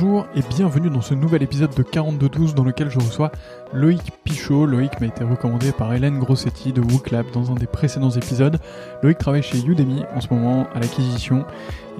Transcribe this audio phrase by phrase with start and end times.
[0.00, 3.30] Bonjour et bienvenue dans ce nouvel épisode de 4212 dans lequel je reçois
[3.74, 4.64] Loïc Pichot.
[4.64, 8.58] Loïc m'a été recommandé par Hélène Grossetti de WooClap dans un des précédents épisodes.
[9.02, 11.44] Loïc travaille chez Udemy en ce moment à l'acquisition.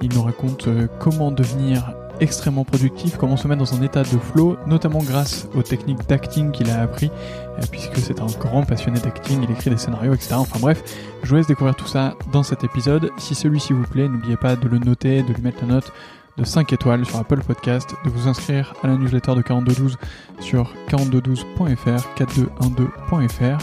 [0.00, 4.18] Il nous raconte euh, comment devenir extrêmement productif, comment se mettre dans un état de
[4.18, 7.10] flow, notamment grâce aux techniques d'acting qu'il a appris,
[7.58, 10.36] euh, puisque c'est un grand passionné d'acting, il écrit des scénarios, etc.
[10.36, 10.82] Enfin bref,
[11.22, 13.10] je vous laisse découvrir tout ça dans cet épisode.
[13.18, 15.92] Si celui-ci vous plaît, n'oubliez pas de le noter, de lui mettre la note
[16.40, 19.98] de 5 étoiles sur Apple Podcast, de vous inscrire à la newsletter de 4212
[20.40, 23.58] sur 4212.fr, 4212.fr,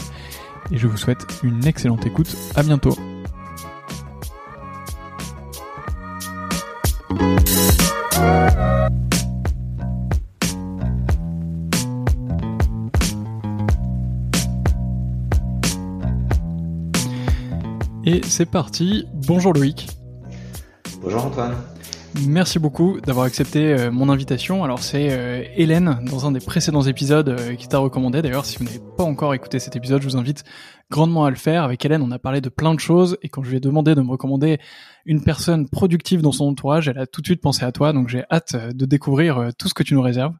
[0.70, 2.34] et je vous souhaite une excellente écoute.
[2.54, 2.96] À bientôt.
[18.04, 19.04] Et c'est parti.
[19.26, 19.88] Bonjour Loïc.
[21.02, 21.54] Bonjour Antoine.
[22.14, 24.64] Merci beaucoup d'avoir accepté euh, mon invitation.
[24.64, 28.22] Alors c'est euh, Hélène dans un des précédents épisodes euh, qui t'a recommandé.
[28.22, 30.42] D'ailleurs, si vous n'avez pas encore écouté cet épisode, je vous invite
[30.90, 31.64] grandement à le faire.
[31.64, 33.94] Avec Hélène, on a parlé de plein de choses et quand je lui ai demandé
[33.94, 34.58] de me recommander
[35.04, 37.92] une personne productive dans son entourage, elle a tout de suite pensé à toi.
[37.92, 40.34] Donc j'ai hâte de découvrir tout ce que tu nous réserves.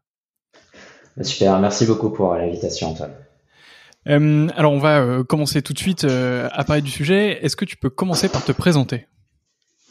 [1.21, 3.13] Super, merci beaucoup pour l'invitation Antoine.
[4.07, 7.45] Euh, alors on va commencer tout de suite à parler du sujet.
[7.45, 9.05] Est-ce que tu peux commencer par te présenter?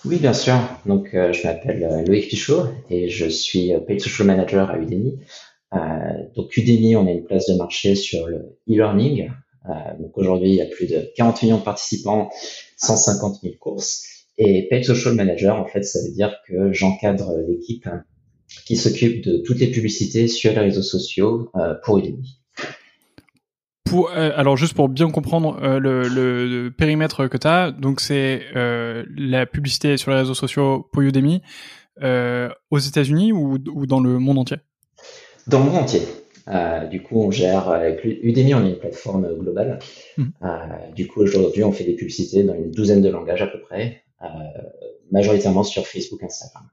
[0.05, 0.55] Oui, bien sûr.
[0.87, 4.79] Donc, euh, je m'appelle euh, Loïc Pichot et je suis euh, Paid Social Manager à
[4.79, 5.19] Udemy.
[6.37, 9.31] donc, Udemy, on a une place de marché sur le e-learning.
[9.99, 12.31] donc, aujourd'hui, il y a plus de 40 millions de participants,
[12.77, 14.05] 150 000 courses.
[14.39, 17.89] Et Paid Social Manager, en fait, ça veut dire que j'encadre l'équipe
[18.67, 21.51] qui s'occupe de toutes les publicités sur les réseaux sociaux
[21.85, 22.38] pour Udemy.
[23.93, 29.05] Euh, alors juste pour bien comprendre euh, le, périmètre que tu as, donc c'est euh,
[29.17, 31.43] la publicité sur les réseaux sociaux pour Udemy
[32.71, 34.59] aux États-Unis ou, dans le monde entier?
[35.47, 36.03] Dans le monde entier.
[36.91, 39.81] du coup, on gère avec Udemy, on est une plateforme globale.
[40.17, 40.27] Mmh.
[40.95, 44.05] du coup, aujourd'hui, on fait des publicités dans une douzaine de langages à peu près,
[45.11, 46.69] majoritairement sur Facebook, Instagram.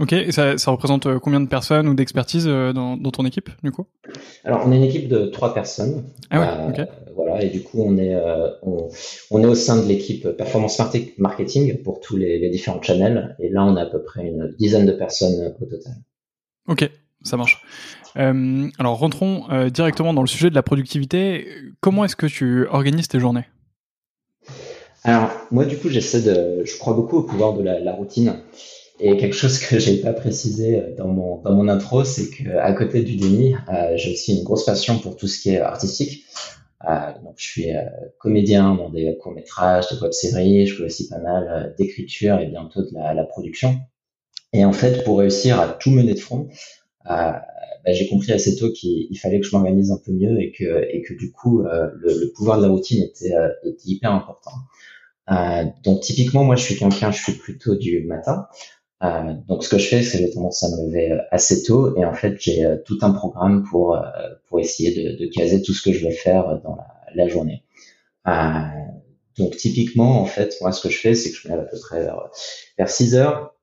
[0.00, 3.26] Ok, et ça, ça représente euh, combien de personnes ou d'expertise euh, dans, dans, ton
[3.26, 3.84] équipe, du coup?
[4.44, 6.04] Alors, on est une équipe de trois personnes.
[6.30, 8.16] Ah ouais, euh, Voilà, et du coup, on est,
[8.62, 8.88] on,
[9.30, 10.80] on, est au sein de l'équipe Performance
[11.18, 13.36] Marketing pour tous les, les, différents channels.
[13.40, 15.92] Et là, on a à peu près une dizaine de personnes au total.
[16.66, 16.90] Ok,
[17.22, 17.62] ça marche.
[18.16, 21.46] Euh, alors, rentrons directement dans le sujet de la productivité.
[21.80, 23.44] Comment est-ce que tu organises tes journées?
[25.04, 26.64] Alors, moi, du coup, j'essaie de...
[26.64, 28.36] Je crois beaucoup au pouvoir de la, la routine.
[29.02, 32.58] Et quelque chose que j'ai pas précisé euh, dans mon, dans mon intro, c'est que
[32.58, 35.58] à côté du déni, euh, j'ai aussi une grosse passion pour tout ce qui est
[35.58, 36.24] artistique.
[36.88, 37.68] Euh, donc je suis
[38.18, 40.66] comédien dans des courts métrages, des web séries.
[40.66, 43.78] Je fais aussi pas mal d'écriture et bientôt de la, la, production.
[44.52, 46.48] Et en fait, pour réussir à tout mener de front,
[47.04, 47.42] bah,
[47.86, 51.02] j'ai compris assez tôt qu'il fallait que je m'organise un peu mieux et que et
[51.02, 53.32] que du coup le, le, pouvoir de la routine était,
[53.62, 54.52] était hyper important.
[55.84, 58.46] donc typiquement, moi, je suis quelqu'un, je suis plutôt du matin.
[59.02, 61.62] Euh, donc, ce que je fais, c'est que j'ai tendance à me lever euh, assez
[61.62, 63.98] tôt et en fait, j'ai euh, tout un programme pour
[64.48, 66.76] pour essayer de, caser tout ce que je vais faire dans
[67.14, 67.62] la, journée.
[69.38, 71.68] donc, typiquement, en fait, moi, ce que je fais, c'est que je me lève à
[71.68, 72.30] peu près vers,
[72.78, 73.54] vers 6 heures.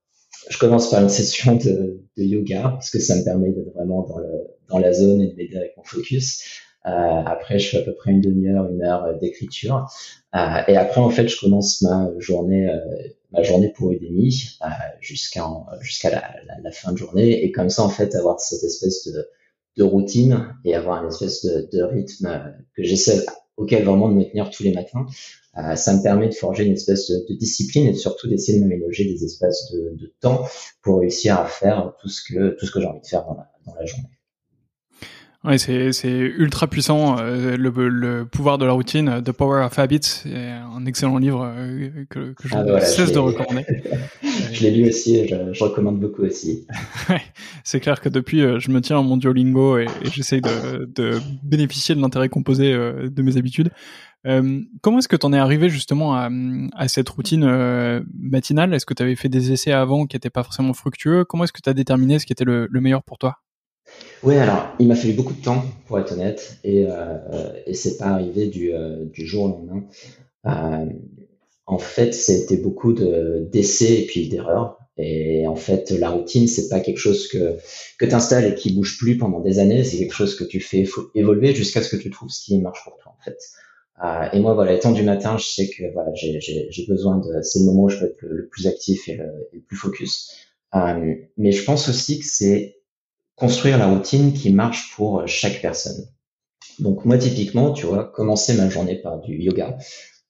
[0.49, 4.07] Je commence par une session de, yoga parce que ça me permet d'être vraiment
[4.69, 6.41] dans la zone et de m'aider avec mon focus.
[6.83, 9.85] Après, je fais à peu près une demi-heure, une heure d'écriture.
[10.33, 12.69] Et après, en fait, je commence ma journée,
[13.31, 14.31] ma journée pour Udemy
[14.99, 17.43] jusqu'à jusqu'à la, la, la, fin de journée.
[17.43, 21.83] Et comme ça, en fait, avoir cette espèce de, routine et avoir une espèce de,
[21.83, 23.23] rythme que j'essaie
[23.57, 25.05] auquel vraiment de me tenir tous les matins,
[25.57, 28.63] euh, ça me permet de forger une espèce de, de discipline et surtout d'essayer de
[28.63, 30.45] m'aménager des espaces de, de, temps
[30.81, 33.35] pour réussir à faire tout ce que tout ce que j'ai envie de faire dans
[33.35, 34.16] la, dans la journée.
[35.43, 37.17] Ouais, c'est, ultra puissant.
[37.19, 41.45] Euh, le, le, pouvoir de la routine, The Power of Habits, est un excellent livre
[41.45, 43.65] euh, que, que je ah, bah cesse de recommander.
[44.51, 46.65] je l'ai lu aussi je, je recommande beaucoup aussi.
[47.63, 50.85] c'est clair que depuis, euh, je me tiens à mon Duolingo et, et j'essaie de,
[50.85, 53.69] de, bénéficier de l'intérêt composé de mes habitudes.
[54.25, 56.29] Euh, comment est-ce que tu en es arrivé justement à,
[56.75, 58.73] à cette routine euh, matinale?
[58.73, 61.23] Est-ce que tu avais fait des essais avant qui n'étaient pas forcément fructueux?
[61.23, 63.37] Comment est-ce que tu as déterminé ce qui était le, le meilleur pour toi?
[64.23, 67.97] Oui, alors, il m'a fallu beaucoup de temps, pour être honnête, et, euh, et c'est
[67.97, 69.83] pas arrivé du, euh, du jour au lendemain.
[70.47, 70.85] Euh,
[71.65, 74.79] en fait, c'était beaucoup de, d'essais et puis d'erreurs.
[74.97, 77.57] Et en fait, la routine, c'est pas quelque chose que,
[77.99, 79.83] que tu installes et qui bouge plus pendant des années.
[79.83, 82.83] C'est quelque chose que tu fais évoluer jusqu'à ce que tu trouves ce qui marche
[82.83, 83.37] pour toi, en fait.
[84.03, 87.59] Euh, et moi, voilà, étant du matin, je sais que voilà, j'ai, besoin de, c'est
[87.59, 90.31] le moment où je peux être le, plus actif et le, plus focus.
[90.73, 92.76] Mais je pense aussi que c'est
[93.37, 96.05] construire la routine qui marche pour chaque personne.
[96.79, 99.77] Donc moi typiquement, tu vois, commencer ma journée par du yoga,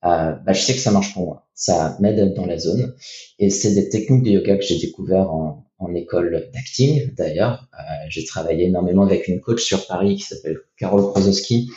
[0.06, 1.48] euh, bah, je sais que ça marche pour moi.
[1.56, 2.96] Ça m'aide dans la zone.
[3.40, 5.64] Et c'est des techniques de yoga que j'ai découvert en,
[5.96, 7.68] école d'acting d'ailleurs.
[7.74, 11.70] Euh, j'ai travaillé énormément avec une coach sur Paris qui s'appelle Carole Krozowski,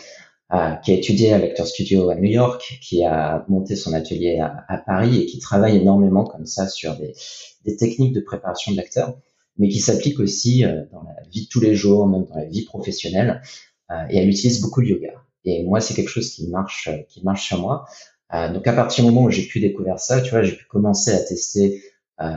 [0.53, 4.39] euh, qui a étudié à l'Actor Studio à New York, qui a monté son atelier
[4.41, 7.15] à, à, Paris et qui travaille énormément comme ça sur des,
[7.65, 9.17] des techniques de préparation de l'acteur,
[9.61, 12.47] mais qui s'appliquent aussi euh, dans la vie de tous les jours, même dans la
[12.47, 13.41] vie professionnelle.
[13.91, 15.13] Euh, et elle utilise beaucoup le yoga.
[15.45, 17.85] Et moi, c'est quelque chose qui marche, qui marche sur moi.
[18.35, 20.65] Euh, donc à partir du moment où j'ai pu découvrir ça, tu vois, j'ai pu
[20.67, 21.83] commencer à tester,
[22.21, 22.37] euh,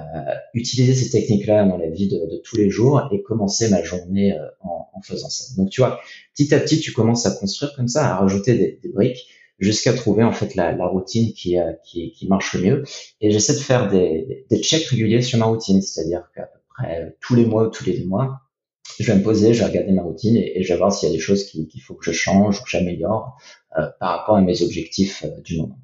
[0.54, 4.34] utiliser ces techniques-là dans la vie de, de, tous les jours et commencer ma journée
[4.34, 5.54] euh, en, en, faisant ça.
[5.56, 6.00] Donc tu vois,
[6.36, 9.28] petit à petit, tu commences à construire comme ça, à rajouter des, des briques
[9.60, 12.84] jusqu'à trouver en fait la, la routine qui, euh, qui, qui, marche le mieux.
[13.22, 17.16] Et j'essaie de faire des, des checks réguliers sur ma routine, c'est-à-dire qu'à peu près
[17.22, 18.42] tous les mois ou tous les deux mois,
[19.00, 21.10] je vais me poser, je vais regarder ma routine et, et je vais voir s'il
[21.10, 23.38] y a des choses qu'il faut que je change ou que j'améliore
[23.78, 25.80] euh, par rapport à mes objectifs euh, du moment.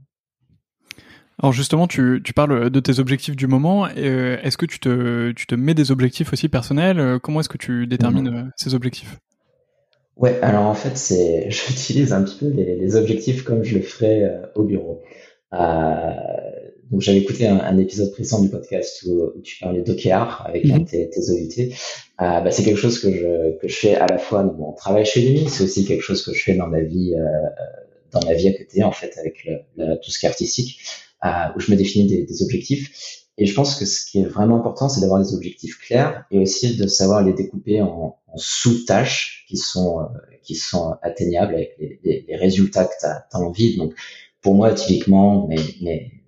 [1.41, 3.87] Alors justement, tu, tu, parles de tes objectifs du moment.
[3.97, 7.57] Euh, est-ce que tu te, tu te mets des objectifs aussi personnels Comment est-ce que
[7.57, 8.51] tu détermines mmh.
[8.57, 9.17] ces objectifs?
[10.19, 13.81] Ouais, alors en fait, c'est, j'utilise un petit peu les, les, objectifs comme je le
[13.81, 15.01] ferais euh, au bureau.
[15.53, 16.11] Euh,
[16.91, 20.65] donc j'avais écouté un, un, épisode précédent du podcast où, où tu parlais d'OKR avec
[20.65, 20.85] mmh.
[20.85, 21.59] tes, tes OUT.
[21.59, 21.69] Euh,
[22.17, 25.05] bah, c'est quelque chose que je, que je fais à la fois dans mon travail
[25.05, 27.13] chez lui, c'est aussi quelque chose que je fais dans ma vie,
[28.11, 30.79] dans ma vie à côté en fait avec le, le, tout ce qui est artistique
[31.25, 33.25] euh, où je me définis des, des, objectifs.
[33.37, 36.39] Et je pense que ce qui est vraiment important, c'est d'avoir des objectifs clairs et
[36.39, 40.03] aussi de savoir les découper en, en sous-tâches qui sont euh,
[40.43, 43.77] qui sont atteignables avec les, les, les résultats que tu as, as, envie.
[43.77, 43.93] Donc,
[44.41, 46.18] pour moi, typiquement, mes, mes,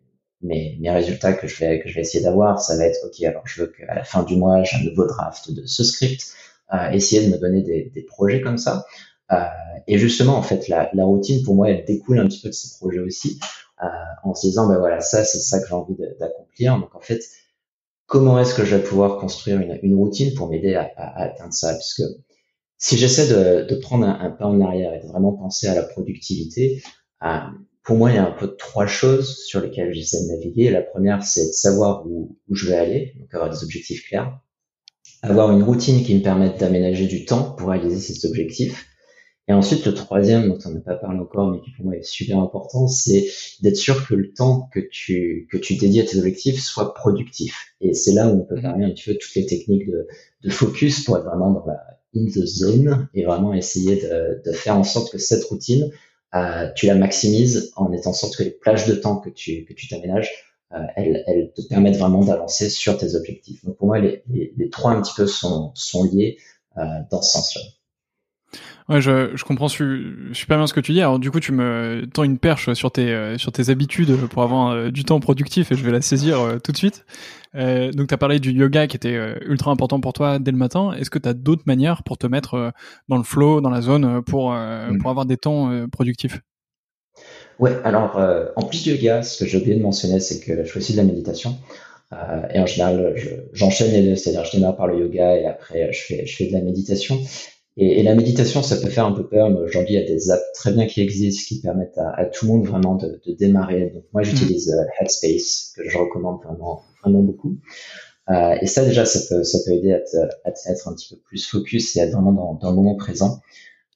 [0.43, 3.21] mes, mes résultats que je vais que je vais essayer d'avoir, ça va être ok.
[3.23, 6.33] Alors, je veux qu'à la fin du mois, j'ai un nouveau draft de ce script.
[6.73, 8.85] Euh, essayer de me donner des, des projets comme ça.
[9.31, 9.43] Euh,
[9.87, 12.53] et justement, en fait, la, la routine pour moi, elle découle un petit peu de
[12.53, 13.39] ces projets aussi
[13.83, 13.87] euh,
[14.23, 16.79] en se disant, ben voilà, ça, c'est ça que j'ai envie d'accomplir.
[16.79, 17.21] Donc en fait,
[18.05, 21.53] comment est-ce que je vais pouvoir construire une, une routine pour m'aider à, à, atteindre
[21.53, 21.73] ça?
[21.75, 22.03] Puisque
[22.77, 25.75] si j'essaie de, de, prendre un, un, pas en arrière et de vraiment penser à
[25.75, 26.81] la productivité,
[27.23, 27.37] euh,
[27.83, 30.69] pour moi, il y a un peu trois choses sur lesquelles j'essaie de naviguer.
[30.69, 34.39] La première, c'est de savoir où, où, je vais aller, donc avoir des objectifs clairs,
[35.23, 38.87] avoir une routine qui me permette d'aménager du temps pour réaliser ces objectifs,
[39.47, 42.03] et ensuite, le troisième, dont on n'a pas parlé encore, mais qui pour moi est
[42.03, 43.27] super important, c'est
[43.61, 47.75] d'être sûr que le temps que tu, que tu dédies à tes objectifs soit productif.
[47.81, 48.61] Et c'est là où on peut mhm.
[48.61, 50.07] parler un petit peu de toutes les techniques de,
[50.43, 51.79] de focus pour être vraiment dans la
[52.15, 55.91] in the zone et vraiment essayer de, de faire en sorte que cette routine,
[56.75, 59.73] tu la maximises en étant en sorte que les plages de temps que tu, que
[59.73, 60.31] tu t'aménages,
[60.73, 63.65] euh, elles, elles, te permettent vraiment d'avancer sur tes objectifs.
[63.65, 66.37] Donc pour moi, les, les, les trois un petit peu sont, sont liés
[66.77, 67.61] euh, dans ce sens-là.
[68.89, 71.01] Ouais, je, je comprends super bien ce que tu dis.
[71.01, 74.43] Alors du coup, tu me tends une perche sur tes euh, sur tes habitudes pour
[74.43, 77.05] avoir euh, du temps productif et je vais la saisir euh, tout de suite.
[77.53, 80.93] Donc tu as parlé du yoga qui était ultra important pour toi dès le matin.
[80.93, 82.71] Est-ce que tu as d'autres manières pour te mettre
[83.09, 84.97] dans le flow, dans la zone pour mm.
[84.99, 86.39] pour avoir des temps productifs?
[87.59, 88.17] Ouais, alors
[88.55, 90.93] en plus du yoga, ce que j'ai oublié de mentionner, c'est que je fais aussi
[90.93, 91.57] de la méditation.
[92.53, 93.15] et en général,
[93.51, 96.47] j'enchaîne les deux, c'est-à-dire je démarre par le yoga et après je fais je fais
[96.47, 97.19] de la méditation.
[97.77, 100.05] Et, et, la méditation, ça peut faire un peu peur, mais aujourd'hui, il y a
[100.05, 103.21] des apps très bien qui existent, qui permettent à, à tout le monde vraiment de,
[103.25, 103.91] de démarrer.
[103.93, 104.79] Donc moi, j'utilise mm.
[104.79, 107.57] euh, Headspace, que je recommande vraiment, vraiment beaucoup.
[108.29, 110.93] Euh, et ça, déjà, ça peut, ça peut aider à te, à te mettre un
[110.93, 113.39] petit peu plus focus et à être vraiment dans, dans le moment présent.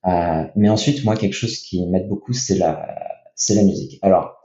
[0.08, 2.88] Euh, mais ensuite, moi, quelque chose qui m'aide beaucoup, c'est la,
[3.36, 4.00] c'est la musique.
[4.02, 4.38] Alors,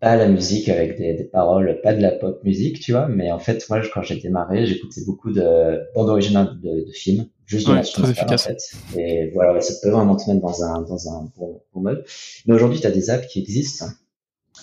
[0.00, 3.30] pas la musique avec des, des, paroles, pas de la pop musique, tu vois, mais
[3.30, 7.68] en fait, moi, quand j'ai démarré, j'écoutais beaucoup de bandes originales de, de films juste
[7.68, 8.46] ouais, très efficace.
[8.46, 9.00] En fait.
[9.00, 12.04] Et voilà, ça peut vraiment te mettre dans un, dans un bon, bon mode.
[12.46, 13.86] Mais aujourd'hui, tu as des apps qui existent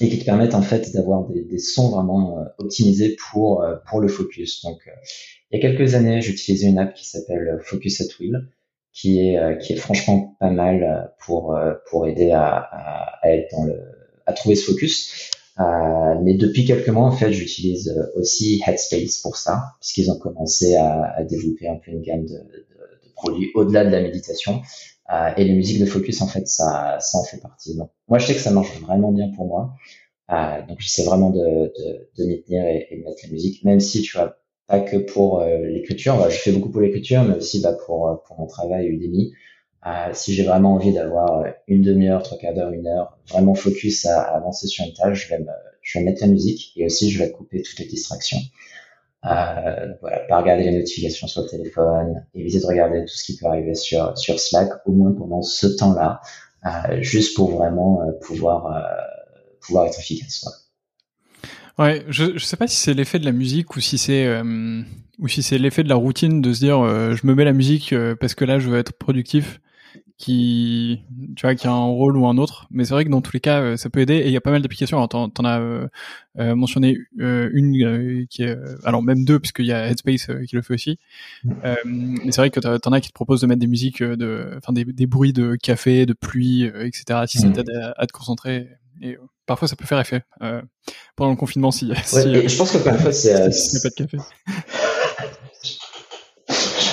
[0.01, 3.75] et qui te permettent en fait d'avoir des, des, sons vraiment euh, optimisés pour, euh,
[3.87, 4.63] pour le focus.
[4.63, 4.91] Donc, euh,
[5.51, 8.49] il y a quelques années, j'utilisais une app qui s'appelle Focus at Will,
[8.91, 11.57] qui est, qui est franchement pas mal pour,
[11.89, 13.79] pour aider à, à, à être dans le,
[14.25, 15.31] à trouver ce focus.
[15.59, 21.13] Mais depuis quelques mois, en fait, j'utilise aussi Headspace pour ça, puisqu'ils ont commencé à,
[21.17, 22.39] à, développer un peu une gamme de,
[23.15, 24.61] produit au-delà de la méditation.
[25.11, 27.75] Euh, et les musiques de focus, en fait, ça, ça en fait partie.
[27.75, 29.73] Donc, moi, je sais que ça marche vraiment bien pour moi.
[30.31, 33.79] Euh, donc, j'essaie vraiment de, de, de m'y tenir et, de mettre la musique, même
[33.79, 36.17] si tu vois, pas que pour euh, l'écriture.
[36.17, 39.33] Bah, je fais beaucoup pour l'écriture, mais aussi bah, pour, euh, pour mon travail Udemy.
[39.85, 44.05] Euh, si j'ai vraiment envie d'avoir une demi-heure, trois quarts d'heure, une heure, vraiment focus
[44.05, 45.51] à, à, avancer sur une tâche, je vais, me,
[45.81, 48.39] je vais mettre la musique et aussi je vais couper toutes les distractions.
[49.25, 53.37] Euh, voilà, pas regarder les notifications sur le téléphone, éviter de regarder tout ce qui
[53.37, 56.19] peut arriver sur, sur Slack, au moins pendant ce temps-là,
[56.65, 58.81] euh, juste pour vraiment euh, pouvoir, euh,
[59.61, 60.45] pouvoir être efficace.
[61.79, 64.81] Ouais, je, je sais pas si c'est l'effet de la musique ou si c'est euh,
[65.19, 67.95] ou si c'est l'effet de la routine de se dire je me mets la musique
[68.19, 69.59] parce que là je veux être productif
[70.17, 71.01] qui
[71.35, 72.67] tu vois qui a un rôle ou un autre.
[72.71, 74.15] Mais c'est vrai que dans tous les cas euh, ça peut aider.
[74.15, 74.97] Et il y a pas mal d'applications.
[74.97, 75.87] Alors t'en, t'en as euh,
[76.39, 80.61] euh mentionné euh, une qui est alors même deux puisqu'il y a Headspace qui le
[80.61, 80.99] fait aussi.
[81.43, 84.73] Mais c'est vrai que t'en as qui te proposent de mettre des musiques de enfin
[84.73, 88.69] des, des bruits de café de pluie etc si ça t'aide à, te concentrer.
[89.01, 90.23] Et parfois ça peut faire effet
[91.15, 94.17] pendant le confinement si, ouais, si je pense que parfois c'est si, pas de café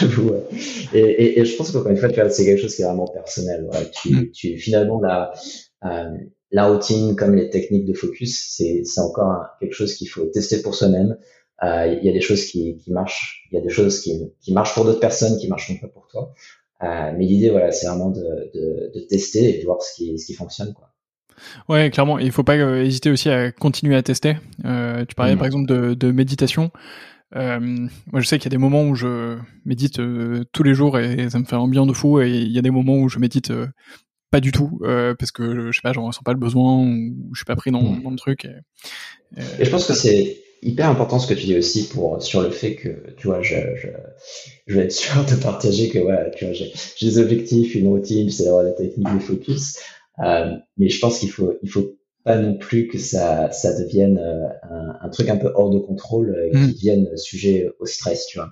[0.92, 3.64] Et, et, et, je pense qu'encore une fois, c'est quelque chose qui est vraiment personnel.
[3.71, 3.87] Voilà.
[3.87, 4.30] Tu, mm.
[4.33, 5.33] tu, finalement, la,
[5.85, 6.11] euh,
[6.50, 10.75] la routine comme les techniques de focus, c'est encore quelque chose qu'il faut tester pour
[10.75, 11.16] soi-même.
[11.62, 14.33] Euh, il y a des choses qui, qui marchent, il y a des choses qui,
[14.40, 16.33] qui marchent pour d'autres personnes, qui marcheront pas pour toi.
[16.83, 18.23] Euh, mais l'idée, voilà, c'est vraiment de,
[18.54, 20.73] de, de, tester et de voir ce qui, ce qui fonctionne.
[20.73, 20.90] Quoi.
[21.69, 22.19] Ouais, clairement.
[22.19, 24.37] Il faut pas hésiter aussi à continuer à tester.
[24.64, 25.38] Euh, tu parlais mm.
[25.38, 26.71] par exemple de, de méditation.
[27.37, 30.75] Euh, moi, je sais qu'il y a des moments où je médite euh, tous les
[30.75, 32.96] jours et, ça me fait un bien de fou, et il y a des moments
[32.96, 33.66] où je médite euh,
[34.30, 34.80] pas du tout
[35.18, 37.72] parce que je sais pas, j'en ressens pas le besoin ou je suis pas pris
[37.72, 38.02] dans, mm.
[38.02, 38.44] dans le truc.
[38.44, 42.42] Et, et, je pense que c'est hyper important ce que tu dis aussi pour sur
[42.42, 43.88] le fait que tu vois, je, je,
[44.66, 48.30] je vais être sûr de partager que voilà, tu vois, j'ai des objectifs, une routine,
[48.30, 49.78] c'est la technique de focus.
[50.18, 54.48] Mais je pense qu'il faut il faut pas non plus que ça, ça devienne euh,
[54.62, 56.72] un, un, truc un peu hors de contrôle euh, qui mm.
[56.72, 58.50] devienne sujet au stress, tu vois.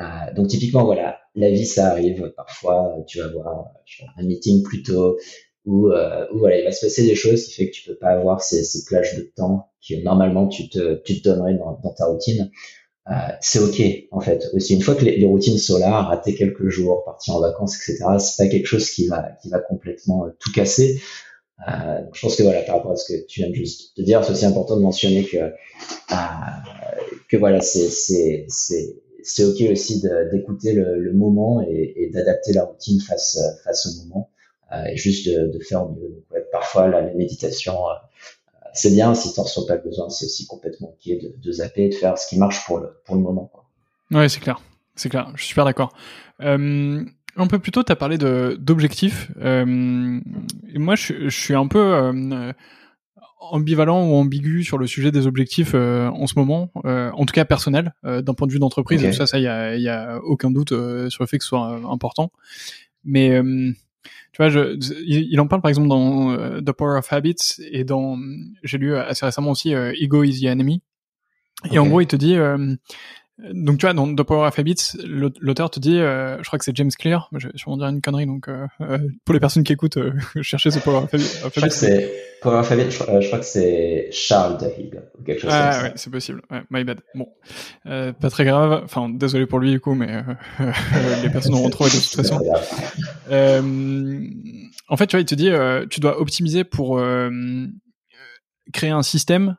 [0.00, 2.32] Euh, donc typiquement, voilà, la vie, ça arrive.
[2.36, 3.72] Parfois, tu vas avoir
[4.16, 5.18] un meeting plus tôt
[5.64, 7.96] où, euh, où, voilà, il va se passer des choses qui fait que tu peux
[7.96, 11.78] pas avoir ces, ces plages de temps que normalement tu te, tu te donnerais dans,
[11.82, 12.50] dans ta routine.
[13.10, 14.48] Euh, c'est ok en fait.
[14.54, 17.76] Aussi une fois que les, les, routines sont là, rater quelques jours, partir en vacances,
[17.76, 18.04] etc.
[18.18, 21.00] C'est pas quelque chose qui va qui va complètement tout casser.
[21.68, 24.02] Euh, je pense que voilà, par rapport à ce que tu viens de juste de
[24.02, 25.52] dire, c'est aussi important de mentionner que euh,
[27.28, 32.52] que voilà, c'est c'est c'est c'est ok aussi d'écouter le, le, moment et, et d'adapter
[32.52, 34.30] la routine face face au moment
[34.72, 36.24] euh, et juste de, de faire mieux.
[36.32, 37.94] Ouais, parfois la, méditation euh,
[38.74, 41.52] c'est bien si tu n'en ressens pas le besoin, c'est aussi complètement ok de, de
[41.52, 43.50] zapper, de faire ce qui marche pour le pour le moment.
[43.52, 43.64] Quoi.
[44.10, 44.60] Ouais, c'est clair,
[44.96, 45.30] c'est clair.
[45.34, 45.92] Je suis super d'accord.
[46.40, 47.04] Euh,
[47.36, 49.30] un peu plus tôt, tu as parlé d'objectifs.
[49.40, 50.20] Euh,
[50.74, 52.52] moi, je, je, suis un peu euh,
[53.50, 57.34] ambivalent ou ambigu sur le sujet des objectifs euh, en ce moment, euh, en tout
[57.34, 59.02] cas personnel, euh, d'un point de vue d'entreprise.
[59.02, 59.12] Okay.
[59.12, 61.80] Ça, ça, il y a, y a, aucun doute sur le fait que ce soit
[61.90, 62.30] important.
[63.04, 63.40] Mais
[64.32, 68.16] tu vois, je, il, en parle par exemple dans The Power of Habits et dans,
[68.62, 70.82] j'ai lu assez récemment aussi Ego is the Enemy.
[71.70, 72.36] Et en gros, il te dit,
[73.52, 76.64] donc tu vois, dans The Power of Habits, l'auteur te dit, euh, je crois que
[76.64, 79.64] c'est James Clear, je vais sûrement dire une connerie, donc euh, euh, pour les personnes
[79.64, 81.24] qui écoutent, euh, cherchez ce Power of Habits.
[81.24, 85.24] Je crois que c'est Power of Habits, je, je, crois que c'est Charles Duhigg ou
[85.24, 85.82] quelque chose ah, comme ça.
[85.86, 86.42] ouais, c'est possible.
[86.50, 87.00] Ouais, my bad.
[87.14, 87.28] Bon,
[87.84, 88.82] pas très grave.
[88.84, 90.24] Enfin, désolé pour lui du coup, mais
[91.22, 92.40] les personnes auront trouvé de toute façon.
[94.88, 95.50] en fait, tu vois, il te dit,
[95.90, 97.02] tu dois optimiser pour
[98.72, 99.56] créer un système,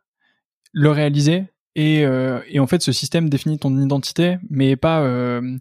[0.71, 5.57] le réaliser et, euh, et, en fait, ce système définit ton identité, mais pas, euh,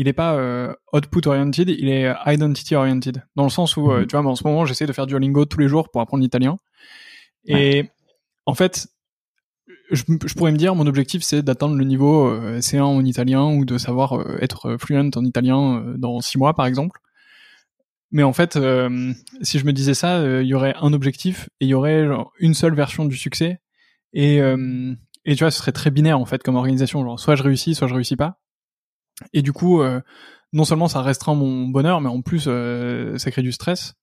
[0.00, 3.22] il est pas euh, output oriented, il est identity oriented.
[3.36, 4.06] Dans le sens où, euh, mhm.
[4.06, 6.22] tu vois, en ce moment, j'essaie de faire du Duolingo tous les jours pour apprendre
[6.22, 6.58] l'italien.
[7.46, 7.90] Et
[8.46, 8.88] en fait,
[9.90, 13.52] je, je, pourrais me dire, mon objectif, c'est d'atteindre le niveau euh, C1 en italien
[13.52, 17.00] ou de savoir être fluent en italien dans six mois, par exemple.
[18.10, 18.58] Mais en fait,
[19.42, 22.32] si je me disais ça, il y aurait un objectif et il y aurait genre,
[22.38, 23.60] une seule version du succès.
[24.14, 24.40] Et,
[25.30, 27.76] et tu vois, ce serait très binaire en fait comme organisation, genre soit je réussis,
[27.76, 28.40] soit je réussis pas.
[29.32, 30.00] Et du coup, euh,
[30.52, 33.94] non seulement ça restreint mon bonheur, mais en plus euh, ça crée du stress.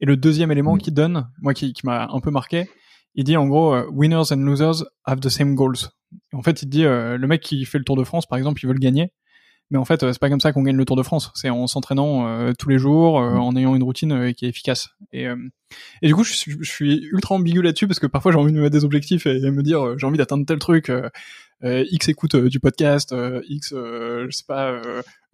[0.00, 0.78] Et le deuxième élément mmh.
[0.78, 2.68] qu'il donne, moi qui, qui m'a un peu marqué,
[3.14, 5.90] il dit en gros euh, winners and losers have the same goals.
[6.32, 8.60] Et en fait, il dit le mec qui fait le Tour de France par exemple,
[8.60, 9.12] il veut le gagner.
[9.70, 11.30] Mais en fait, euh, c'est pas comme ça qu'on gagne le Tour de France.
[11.34, 14.90] C'est en s'entraînant euh, tous les jours, euh, en ayant une routine qui est efficace.
[15.12, 15.26] Et,
[16.02, 18.52] et du coup, je suis, je suis ultra ambigu là-dessus parce que parfois j'ai envie
[18.52, 20.92] de me mettre des objectifs et, me dire j'ai envie d'atteindre tel truc.
[21.62, 23.14] X écoute du podcast,
[23.48, 24.80] X, je sais pas,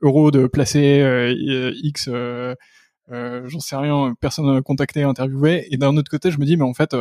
[0.02, 1.34] euros de placer,
[1.82, 2.08] X,
[3.10, 5.66] j'en sais rien, personne contacté, interviewé.
[5.70, 6.94] Et d'un autre côté, je me dis mais en fait,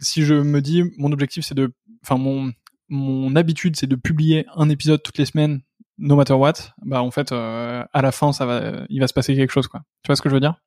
[0.00, 2.52] si je me dis mon objectif c'est de, enfin mon
[2.88, 5.62] mon habitude c'est de publier un épisode toutes les semaines
[6.02, 6.54] no matter what,
[6.84, 9.68] bah en fait, euh, à la fin, ça va, il va se passer quelque chose,
[9.68, 9.80] quoi.
[10.02, 10.60] Tu vois ce que je veux dire?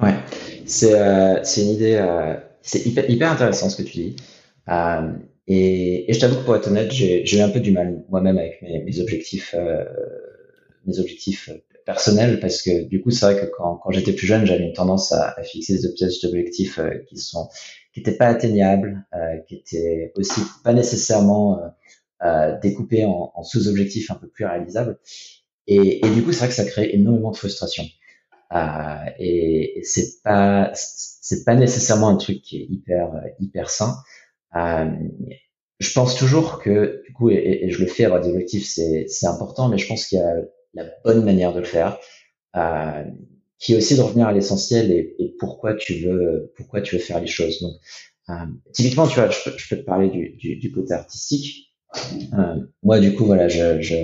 [0.00, 0.14] Ouais,
[0.66, 4.16] c'est euh, une idée, euh, c'est hyper, hyper intéressant ce que tu dis.
[4.68, 5.12] Euh,
[5.46, 8.62] Et, je t'avoue que pour être honnête, j'ai eu un peu du mal moi-même avec
[8.62, 9.54] mes, objectifs,
[10.86, 11.50] mes objectifs
[11.84, 14.72] personnels, parce que du coup, c'est vrai que quand, quand j'étais plus jeune, j'avais une
[14.72, 17.48] tendance à, à fixer des objectifs qui sont
[17.92, 19.04] qui n'étaient pas atteignables,
[19.48, 21.58] qui étaient aussi pas nécessairement
[22.62, 24.98] découpés en, en sous-objectifs un peu plus réalisables.
[25.66, 27.84] Et, et du coup, c'est vrai que ça crée énormément de frustration.
[28.52, 33.96] Euh, et, c'est pas c'est pas nécessairement un truc qui est hyper hyper sain.
[34.56, 34.90] Euh,
[35.78, 39.06] je pense toujours que du coup, et, et je le fais avoir des objectifs, c'est
[39.08, 40.34] c'est important, mais je pense qu'il y a
[40.74, 41.98] la bonne manière de le faire,
[42.56, 43.04] euh,
[43.58, 47.00] qui est aussi de revenir à l'essentiel et, et, pourquoi tu veux pourquoi tu veux
[47.00, 47.60] faire les choses.
[47.62, 47.74] Donc,
[48.30, 51.69] euh, typiquement, tu vois, je je peux te parler du, du, du côté artistique.
[52.34, 53.94] Euh, moi, du coup, voilà, je, je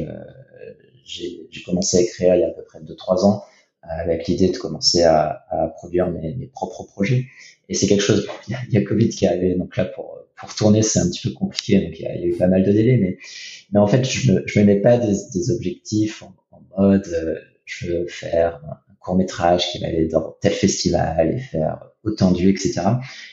[1.05, 3.45] j'ai commencé à écrire il y a à peu près 2-3 ans
[3.83, 7.27] avec l'idée de commencer à, à produire mes, mes, propres projets.
[7.69, 10.55] Et c'est quelque chose, il y, a, Covid qui est arrivé, donc là pour, pour
[10.55, 12.97] tourner c'est un petit peu compliqué, donc il y, a, eu pas mal de délais,
[12.97, 13.19] mais,
[13.73, 16.35] mais en fait je je me mets pas des, des objectifs en,
[16.79, 21.39] mode euh, je veux faire un, court métrage qui va aller dans tel festival et
[21.39, 22.81] faire autant de vues, etc.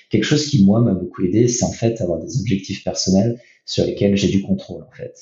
[0.10, 3.86] Quelque chose qui moi m'a beaucoup aidé, c'est en fait avoir des objectifs personnels sur
[3.86, 5.16] lesquels j'ai du contrôle en fait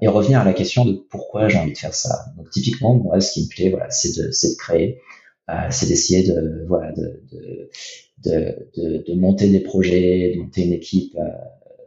[0.00, 2.26] et revenir à la question de pourquoi j'ai envie de faire ça.
[2.36, 5.00] Donc typiquement, moi, ce qui me plaît, voilà, c'est de, de créer,
[5.50, 7.22] euh, c'est d'essayer de, voilà, de,
[8.24, 11.28] de, de, monter des projets, de monter une équipe euh,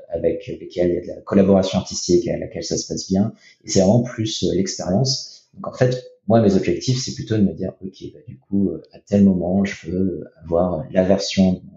[0.09, 3.33] avec lesquelles il y a de la collaboration artistique à laquelle ça se passe bien.
[3.65, 5.49] Et c'est vraiment plus euh, l'expérience.
[5.53, 8.69] Donc en fait, moi, mes objectifs, c'est plutôt de me dire, ok, bah, du coup,
[8.69, 11.61] euh, à tel moment, je veux avoir la version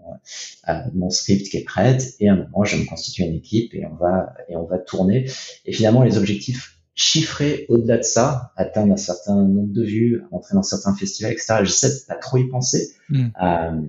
[0.93, 3.73] mon, script qui est prête, et à un moment, je vais me constituer une équipe
[3.73, 5.29] et on va et on va tourner.
[5.65, 10.55] Et finalement, les objectifs chiffrés au-delà de ça, atteindre un certain nombre de vues, entrer
[10.55, 11.55] dans certains festivals, etc.
[11.63, 12.91] J'essaie de pas trop y penser.
[13.09, 13.27] Hmm.
[13.41, 13.81] Euh,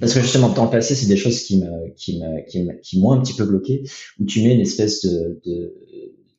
[0.00, 2.72] parce que justement, dans le passé, c'est des choses qui me, qui me, qui me,
[2.80, 3.84] qui m'ont un petit peu bloqué,
[4.18, 5.74] où tu mets une espèce de, de,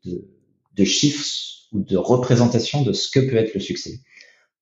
[0.06, 0.28] de,
[0.76, 1.24] de chiffres
[1.72, 4.00] ou de représentation de ce que peut être le succès.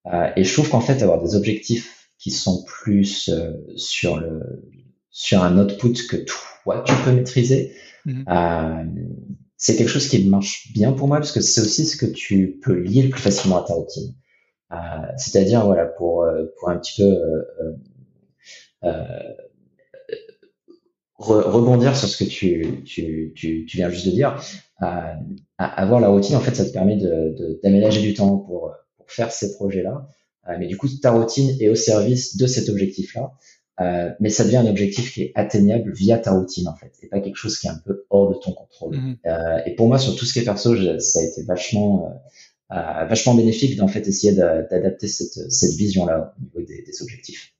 [0.07, 4.41] Euh, et je trouve qu'en fait, avoir des objectifs qui sont plus euh, sur le
[5.09, 7.73] sur un output que toi tu peux maîtriser,
[8.05, 8.25] mhm.
[8.29, 8.85] euh,
[9.57, 12.59] c'est quelque chose qui marche bien pour moi parce que c'est aussi ce que tu
[12.61, 14.13] peux lier le plus facilement à ta routine.
[14.71, 14.75] Euh,
[15.17, 16.27] c'est-à-dire voilà pour
[16.59, 17.17] pour un petit peu
[21.17, 24.41] rebondir sur ce que tu, tu, tu, tu, viens juste de dire,
[25.57, 26.95] avoir la routine, en fait, ça te permet
[27.61, 30.07] d'aménager de, du temps pour, pour faire ces projets-là.
[30.07, 30.18] Euh,
[30.57, 33.31] mais du coup, ta routine est au service de cet objectif-là.
[33.81, 37.07] Euh, mais ça devient un objectif qui est atteignable via ta routine, en fait, et
[37.07, 38.97] pas quelque chose qui est un peu hors de ton contrôle.
[38.97, 39.17] Mhm.
[39.25, 42.11] Euh, et pour moi, sur tout ce qui est perso, ça a été vachement,
[42.71, 47.53] euh, vachement bénéfique d'en fait essayer d'adapter cette, cette vision-là au niveau des, des objectifs.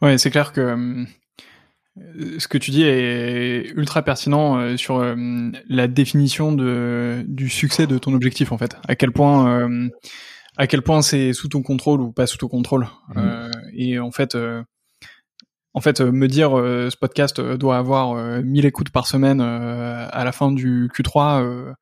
[0.00, 1.04] Ouais, c'est clair que
[1.98, 5.14] euh, ce que tu dis est ultra pertinent euh, sur euh,
[5.68, 8.76] la définition de, du succès de ton objectif en fait.
[8.86, 9.68] À quel point,
[10.56, 12.88] à quel point c'est sous ton contrôle ou pas sous ton contrôle.
[13.14, 13.50] Mmh.
[13.74, 14.36] et en fait,
[15.74, 20.52] en fait, me dire ce podcast doit avoir 1000 écoutes par semaine à la fin
[20.52, 21.74] du Q3,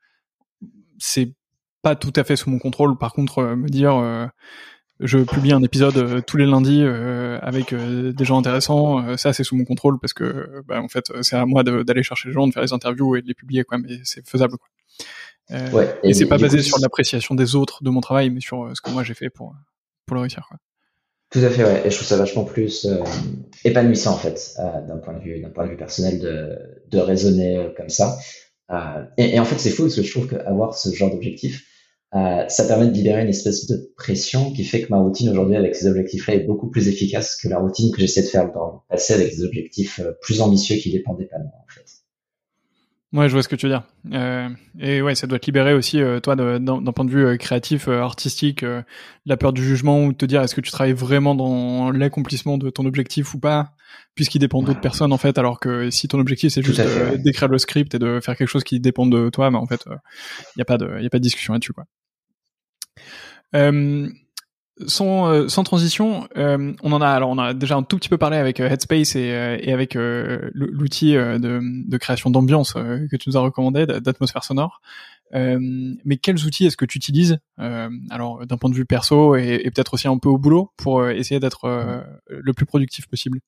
[0.98, 1.34] c'est
[1.82, 2.98] pas tout à fait sous mon contrôle.
[2.98, 4.30] Par contre, me dire
[5.00, 9.16] je publie un épisode euh, tous les lundis euh, avec euh, des gens intéressants.
[9.16, 12.28] ça, c'est sous mon contrôle parce que, bah, en fait, c'est à moi d'aller chercher
[12.28, 13.78] les gens, de faire les interviews et de les publier, quoi.
[13.78, 14.68] Mais c'est faisable, quoi.
[15.50, 18.80] Ouais, et, c'est pas basé sur l'appréciation des autres de mon travail, mais sur ce
[18.80, 19.54] que moi j'ai fait pour
[20.06, 20.46] pour le réussir.
[20.48, 20.58] Quoi.
[21.30, 21.82] Tout à fait, ouais.
[21.86, 22.88] Et je trouve ça vachement plus
[23.64, 27.72] épanouissant en fait, d'un point de vue d'un point de vue personnel, de de raisonner
[27.76, 28.16] comme ça.
[29.18, 31.64] Et, et, en fait, c'est fou parce que je trouve qu'avoir ce genre d'objectif,
[32.14, 35.56] euh, ça permet de libérer une espèce de pression qui fait que ma routine aujourd'hui
[35.56, 38.66] avec ces objectifs-là est beaucoup plus efficace que la routine que j'essaie de faire dans
[38.66, 41.84] le passé avec des objectifs euh, plus ambitieux qui dépendaient pas de moi en fait.
[43.14, 43.84] Ouais, je vois ce que tu veux dire.
[44.12, 44.48] Euh,
[44.80, 48.64] et ouais, ça doit te libérer aussi, euh, toi, d'un point de vue créatif, artistique,
[49.24, 52.58] la peur du jugement ou de te dire est-ce que tu travailles vraiment dans l'accomplissement
[52.58, 53.70] de ton objectif ou pas,
[54.16, 55.38] puisqu'il dépend d'autres personnes en fait.
[55.38, 56.82] Alors que si ton objectif c'est juste
[57.22, 59.84] d'écrire le script et de faire quelque chose qui dépend de toi, bah en fait,
[59.86, 61.84] il n'y a pas de, y a pas de discussion là-dessus quoi.
[63.54, 64.08] Euh,
[64.86, 68.08] sans, euh, sans transition, euh, on en a alors on a déjà un tout petit
[68.08, 69.32] peu parlé avec Headspace et,
[69.72, 74.80] avec l'outil de, création d'ambiance que tu nous as recommandé, d'atmosphère sonore.
[75.32, 77.38] mais quels outils est-ce que tu utilises
[78.10, 81.40] alors d'un point de vue perso et peut-être aussi un peu au boulot pour essayer
[81.40, 83.40] d'être le plus productif possible?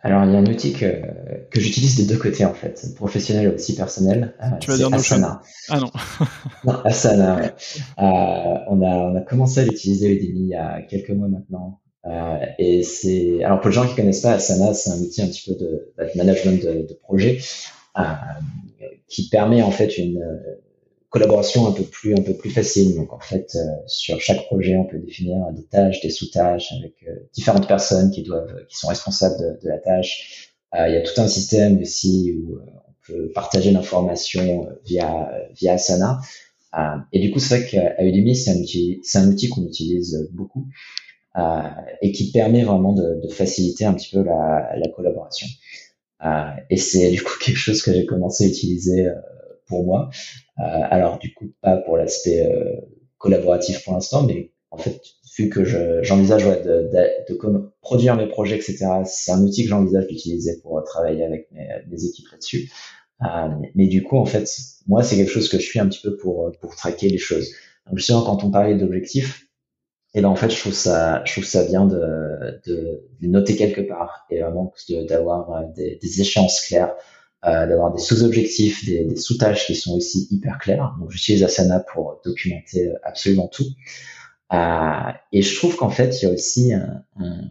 [0.00, 1.02] Alors, il y a un outil que,
[1.50, 4.34] que j'utilise des deux côtés, en fait, professionnel et aussi personnel.
[4.40, 5.42] Euh, tu vas dire Asana.
[5.68, 5.90] Ah non.
[6.64, 7.52] non, Asana, ouais.
[7.98, 11.80] euh, on, a, on a commencé à l'utiliser début il y a quelques mois maintenant.
[12.06, 15.26] Euh, et c'est, alors pour les gens qui connaissent pas Asana, c'est un outil un
[15.26, 17.40] petit peu de, de management de, de projet
[19.08, 20.22] qui permet en fait une
[21.10, 22.94] collaboration un peu plus un peu plus facile.
[22.96, 26.94] Donc en fait, sur chaque projet, on peut définir des tâches, des sous-tâches avec
[27.32, 30.52] différentes personnes qui doivent qui sont responsables de, de la tâche.
[30.74, 36.20] il y a tout un système aussi où on peut partager l'information via via Asana.
[37.12, 37.96] et du coup, c'est vrai qu'à
[38.34, 40.66] c'est un outil c'est un outil qu'on utilise beaucoup.
[41.38, 41.62] Euh,
[42.02, 45.46] et qui permet vraiment de, de, faciliter un petit peu la, la collaboration.
[46.24, 49.14] Euh, et c'est du coup quelque chose que j'ai commencé à utiliser euh,
[49.68, 50.10] pour moi.
[50.56, 52.48] alors du coup pas pour l'aspect
[53.18, 55.00] collaboratif pour l'instant, mais en fait
[55.38, 55.64] vu que
[56.02, 58.86] j'envisage ouais, de, de, de, produire mes projets, etc.
[59.04, 62.70] C'est un outil que j'envisage d'utiliser pour travailler avec mes, mes équipes là-dessus.
[63.22, 64.48] Euh, mais du coup, en fait,
[64.86, 67.50] moi, c'est quelque chose que je suis un petit peu pour pour traquer les choses.
[67.86, 69.46] Donc, justement, quand on parlait d'objectifs,
[70.14, 73.56] et ben en fait, je trouve ça, je trouve ça bien de, de, de noter
[73.56, 74.72] quelque part et vraiment
[75.08, 80.26] d'avoir euh, des, des, échéances claires, euh, d'avoir des sous-objectifs, des, sous-tâches qui sont aussi
[80.30, 80.94] hyper claires.
[81.00, 83.66] Donc, j'utilise Asana pour documenter absolument tout.
[84.52, 87.42] Euh, et je trouve qu'en fait, il y a aussi un, un,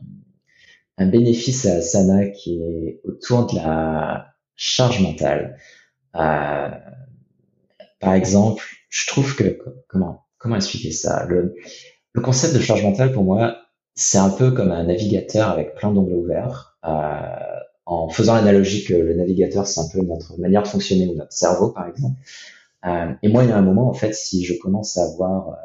[0.97, 5.57] un, bénéfice à Asana qui est autour de la charge mentale.
[6.15, 6.69] Euh,
[7.99, 11.25] par exemple, je trouve que comment comment expliquer ça?
[11.27, 11.55] Le
[12.13, 13.57] le concept de charge mentale, pour moi,
[13.93, 16.77] c'est un peu comme un navigateur avec plein d'onglets ouverts.
[16.83, 17.56] Euh,
[17.87, 21.31] en faisant l'analogie que le navigateur, c'est un peu notre manière de fonctionner ou notre
[21.31, 22.19] cerveau, par exemple.
[22.85, 25.57] Euh, et moi, il y a un moment, en fait, si je commence à voir,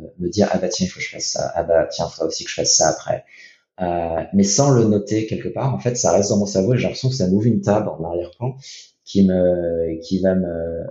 [0.00, 2.06] euh, me dire, ah bah tiens, il faut que je fasse ça, ah bah tiens,
[2.08, 3.24] il faudra aussi que je fasse ça après.
[3.82, 6.76] Euh, mais sans le noter quelque part, en fait, ça reste dans mon cerveau et
[6.76, 8.56] j'ai l'impression que ça m'ouvre une table en arrière-plan
[9.04, 10.84] qui me, qui va me,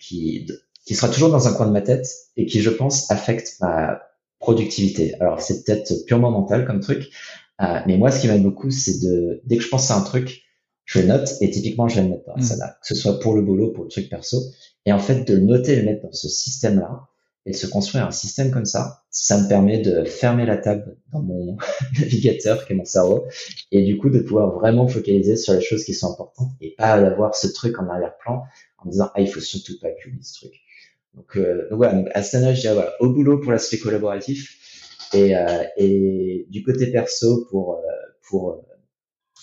[0.00, 0.46] qui,
[0.86, 4.00] qui sera toujours dans un coin de ma tête et qui, je pense, affecte ma
[4.38, 5.14] productivité.
[5.20, 7.10] Alors, c'est peut-être purement mental comme truc,
[7.62, 10.02] euh, mais moi, ce qui m'aide beaucoup, c'est de, dès que je pense à un
[10.02, 10.42] truc,
[10.84, 12.58] je le note et typiquement, je vais le mettre dans mmh.
[12.58, 14.42] que ce soit pour le boulot, pour le truc perso.
[14.86, 17.08] Et en fait, de le noter et le mettre dans ce système-là
[17.46, 20.96] et de se construire un système comme ça, ça me permet de fermer la table
[21.12, 21.56] dans mon
[21.98, 23.26] navigateur qui est mon cerveau
[23.70, 27.00] et du coup de pouvoir vraiment focaliser sur les choses qui sont importantes et pas
[27.00, 28.44] d'avoir ce truc en arrière-plan
[28.78, 30.52] en me disant ah il faut surtout pas que ce truc.
[31.14, 34.58] Donc, euh, donc voilà, donc Astana, je dirais voilà, au boulot pour l'aspect collaboratif
[35.14, 37.80] et, euh, et du côté perso pour, euh,
[38.28, 38.62] pour euh,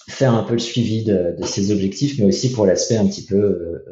[0.10, 3.26] faire un peu le suivi de, de ses objectifs, mais aussi pour l'aspect un petit
[3.26, 3.84] peu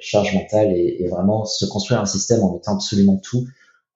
[0.00, 3.46] charge mentale et, et, vraiment se construire un système en mettant absolument tout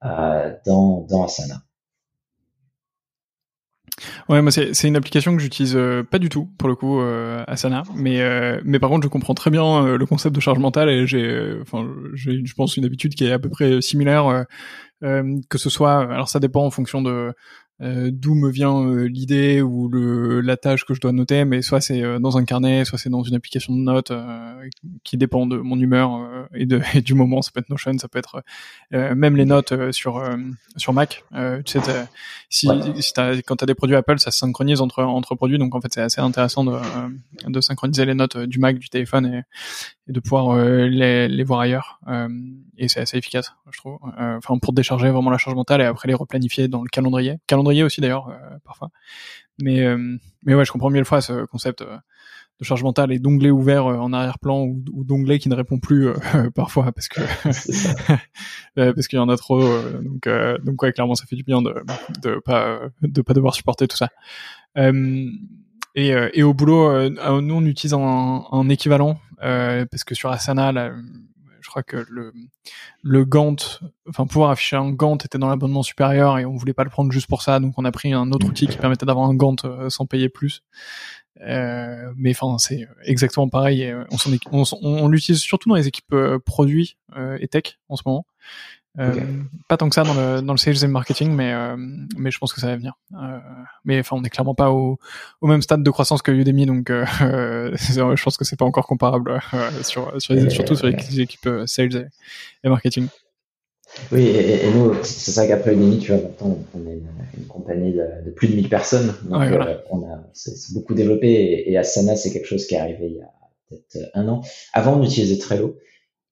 [0.02, 1.65] dans, dans Asana.
[4.28, 7.44] Ouais, moi c'est une application que j'utilise euh, pas du tout pour le coup euh,
[7.46, 10.58] Asana, mais euh, mais par contre je comprends très bien euh, le concept de charge
[10.58, 14.44] mentale et j'ai enfin j'ai je pense une habitude qui est à peu près similaire
[15.00, 17.32] que ce soit alors ça dépend en fonction de
[17.82, 21.60] euh, d'où me vient euh, l'idée ou le, la tâche que je dois noter, mais
[21.60, 24.12] soit c'est euh, dans un carnet, soit c'est dans une application de notes
[25.04, 27.42] qui dépend de mon humeur et, de, et du moment.
[27.42, 28.42] Ça peut être Notion, ça peut être
[28.92, 30.22] même les notes sur
[30.76, 31.24] sur Mac.
[31.64, 32.06] tu sais,
[32.48, 32.68] si,
[33.00, 35.80] si as, quand t'as des produits Apple, ça se synchronise entre entre produits, donc en
[35.80, 36.78] fait c'est assez intéressant de,
[37.46, 39.42] de synchroniser les notes du Mac, du téléphone et,
[40.08, 42.00] et de pouvoir les, les voir ailleurs.
[42.78, 43.98] Et c'est assez efficace, je trouve.
[44.18, 47.38] Enfin pour décharger vraiment la charge mentale et après les replanifier dans le calendrier.
[47.46, 48.90] calendrier aussi d'ailleurs euh, parfois.
[49.60, 51.96] Mais euh, mais ouais, je comprends mieux le fois ce concept euh,
[52.60, 56.08] de charge mentale et d'onglet ouvert en arrière-plan ou, ou d'onglet qui ne répond plus
[56.54, 57.20] parfois parce que
[58.92, 59.62] parce qu'il y en a trop
[60.02, 60.28] donc
[60.64, 61.74] donc ouais clairement ça fait du bien de
[62.22, 64.08] de pas de pas devoir supporter tout ça
[65.94, 70.92] et, et au boulot nous on utilise un, un équivalent parce que sur Asana là,
[71.66, 72.32] je crois que le,
[73.02, 76.84] le Gantt, enfin pouvoir afficher un Gantt était dans l'abonnement supérieur et on voulait pas
[76.84, 79.28] le prendre juste pour ça, donc on a pris un autre outil qui permettait d'avoir
[79.28, 80.62] un Gantt euh, sans payer plus.
[81.40, 83.82] Euh, mais enfin c'est exactement pareil.
[83.82, 83.94] Et
[84.52, 86.98] on, on, on l'utilise surtout dans les équipes euh, produits
[87.40, 88.26] et tech en ce moment.
[88.98, 89.12] Euh,
[89.68, 91.76] pas tant que ça dans le, dans le sales et marketing, mais, euh,
[92.16, 92.94] mais je pense que ça va venir.
[93.12, 93.38] Euh,
[93.84, 94.98] mais enfin, on n'est clairement pas au,
[95.40, 99.40] au même stade de croissance que Udemy, donc je pense que c'est pas encore comparable
[99.82, 102.08] sur, sur les, surtout sur les équipes sales
[102.64, 103.08] et, marketing.
[104.10, 108.30] Oui, et, nous, c'est ça qu'après Udemy, tu vois, maintenant, on est une, compagnie de,
[108.30, 109.42] plus de 1000 personnes, donc
[109.90, 113.16] on a c'est beaucoup développé, et, et Asana, c'est quelque chose qui est arrivé il
[113.16, 113.30] y a
[113.68, 114.42] peut-être un an.
[114.72, 115.76] Avant, on utilisait Trello,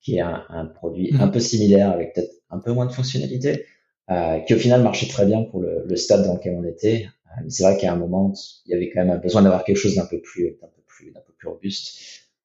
[0.04, 1.20] qui est un, un produit mm-hmm.
[1.20, 3.66] un peu similaire avec peut-être un peu moins de fonctionnalités,
[4.10, 7.06] euh, qui au final marchait très bien pour le, le stade dans lequel on était.
[7.26, 8.32] Euh, mais c'est vrai qu'à un moment,
[8.66, 10.82] il y avait quand même un besoin d'avoir quelque chose d'un peu plus, d'un peu
[10.86, 11.98] plus, d'un peu plus robuste.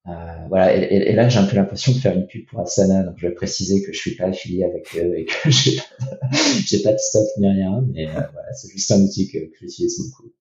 [0.08, 0.12] Euh,
[0.48, 0.76] voilà.
[0.76, 3.28] Et, et, là, j'ai un peu l'impression de faire une pub pour Asana, donc je
[3.28, 7.00] vais préciser que je suis pas affilié avec eux et que j'ai pas, pas de
[7.00, 10.32] stock ni rien, mais voilà, c'est juste un outil que, que j'utilise beaucoup.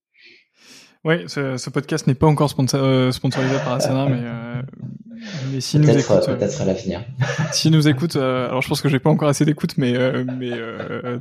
[1.05, 4.63] Oui, ce, ce podcast n'est pas encore sponsor, sponsorisé par Asana, mais,
[5.51, 7.03] Mais si nous écoute, peut-être à l'avenir.
[7.51, 9.93] si nous écoute, alors je pense que j'ai pas encore assez d'écoute, mais
[10.37, 10.51] mais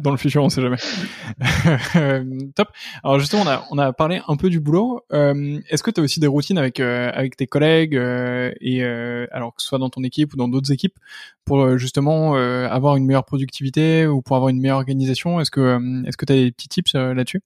[0.00, 0.76] dans le futur, on sait jamais.
[2.54, 2.68] Top.
[3.02, 5.02] Alors justement, on a on a parlé un peu du boulot.
[5.10, 8.84] Est-ce que tu as aussi des routines avec avec tes collègues et
[9.32, 10.98] alors que ce soit dans ton équipe ou dans d'autres équipes
[11.44, 15.40] pour justement avoir une meilleure productivité ou pour avoir une meilleure organisation?
[15.40, 17.42] Est-ce que est-ce que tu as des petits tips là-dessus?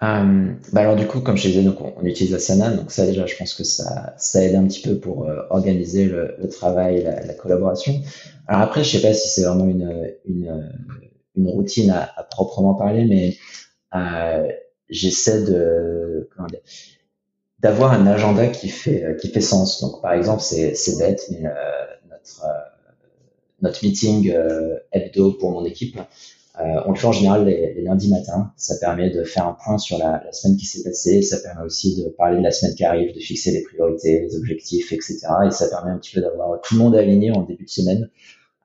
[0.00, 3.26] Euh, bah alors du coup, comme je disais, donc on, utilise Asana, donc ça déjà,
[3.26, 7.02] je pense que ça, ça aide un petit peu pour euh, organiser le, le travail,
[7.02, 8.00] la, la, collaboration.
[8.46, 10.72] Alors après, je sais pas si c'est vraiment une, une,
[11.36, 13.36] une routine à, à, proprement parler, mais
[13.98, 14.46] euh,
[14.88, 16.28] j'essaie de
[17.58, 19.80] d'avoir un agenda qui fait qui fait sens.
[19.80, 21.50] Donc par exemple, c'est c'est bête, mais euh,
[22.08, 22.46] notre
[23.62, 24.32] notre meeting
[24.92, 25.98] hebdo pour mon équipe,
[26.60, 28.52] euh, on le fait en général les, lundis matins.
[28.56, 31.22] Ça permet de faire un point sur la, la semaine qui s'est passée.
[31.22, 34.36] Ça permet aussi de parler de la semaine qui arrive, de fixer les priorités, les
[34.36, 35.18] objectifs, etc.
[35.46, 38.10] Et ça permet un petit peu d'avoir tout le monde aligné en début de semaine.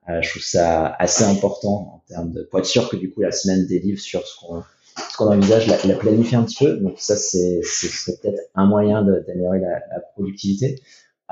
[0.08, 3.22] Euh, je trouve ça assez important en termes de pour être sûr que du coup
[3.22, 4.62] la semaine délivre sur ce qu'on
[5.10, 6.76] ce qu'on envisage, la, la planifier un petit peu.
[6.76, 10.80] Donc ça c'est c'est peut-être un moyen d'améliorer la, la, productivité.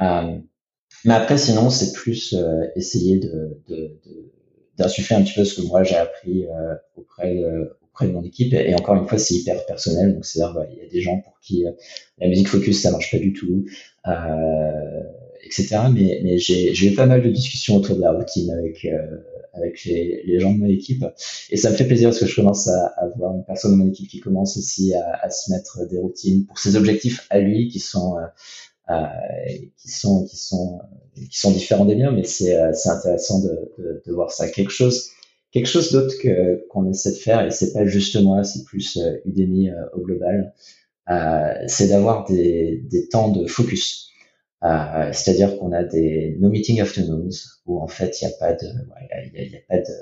[0.00, 0.38] Euh,
[1.04, 4.32] mais après sinon c'est plus euh, essayer de, de, de
[4.78, 8.24] d'insuffler un petit peu ce que moi j'ai appris euh, auprès de, auprès de mon
[8.24, 8.52] équipe.
[8.54, 10.14] Et encore une fois, c'est hyper personnel.
[10.14, 11.72] Donc, c'est-à-dire, bah, il y a des gens pour qui euh,
[12.18, 13.64] la musique focus, ça marche pas du tout,
[14.06, 15.02] euh,
[15.44, 15.76] etc.
[15.92, 19.18] Mais, mais j'ai, eu pas mal de discussions autour de la routine avec, euh,
[19.52, 21.04] avec les, les, gens de mon équipe.
[21.50, 23.88] Et ça me fait plaisir parce que je commence à, avoir une personne de mon
[23.88, 27.68] équipe qui commence aussi à, à se mettre des routines pour ses objectifs à lui
[27.68, 28.26] qui sont, euh,
[29.78, 30.80] qui sont, qui sont
[31.14, 34.48] qui sont différents des miens, mais c'est euh, c'est intéressant de, de, de, voir ça.
[34.48, 35.10] Quelque chose
[35.50, 38.96] quelque chose d'autre que qu'on essaie de faire, et c'est pas juste moi, c'est plus
[38.96, 40.54] euh, Udemy euh, au global,
[41.10, 44.08] euh, c'est d'avoir des, des temps de focus.
[44.64, 47.28] Euh, C'est-à-dire qu'on a des no meeting afternoons
[47.66, 48.66] où en fait il n'y a pas de
[49.34, 49.92] il y a, pas de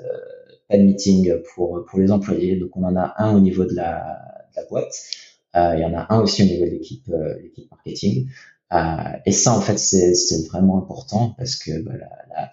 [0.69, 2.55] pas de meeting pour pour les employés.
[2.57, 4.19] Donc on en a un au niveau de la,
[4.55, 4.93] de la boîte.
[5.55, 8.29] Euh, il y en a un aussi au niveau de l'équipe l'équipe marketing.
[8.73, 12.51] Euh, et ça, en fait, c'est vraiment important parce que bah, la, la,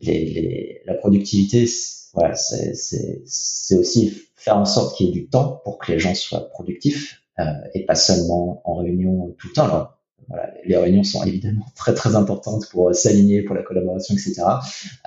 [0.00, 1.66] les, les, la productivité,
[2.14, 6.14] voilà, c'est aussi faire en sorte qu'il y ait du temps pour que les gens
[6.14, 9.64] soient productifs euh, et pas seulement en réunion tout le temps.
[9.64, 14.42] Alors, voilà, les réunions sont évidemment très très importantes pour s'aligner, pour la collaboration, etc.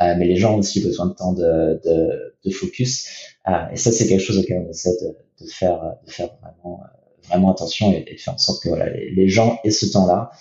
[0.02, 3.08] Euh, mais les gens ont aussi besoin de temps de, de, de focus.
[3.48, 6.82] Euh, et ça, c'est quelque chose auquel on essaie de, de faire, de faire vraiment
[6.84, 9.86] euh, vraiment attention et, et, faire en sorte que voilà, les, les gens aient ce
[9.92, 10.32] temps-là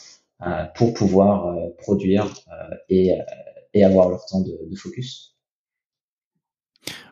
[0.43, 3.23] euh, pour pouvoir euh, produire euh, et, euh,
[3.73, 5.37] et avoir leur temps de, de focus.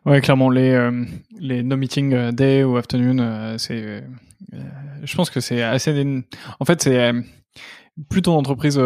[0.04, 0.90] Ouais, clairement, les,
[1.38, 4.04] les no meeting day ou afternoon, c'est,
[5.02, 6.04] je pense que c'est assez.
[6.58, 7.12] En fait, c'est
[8.10, 8.80] plus ton entreprise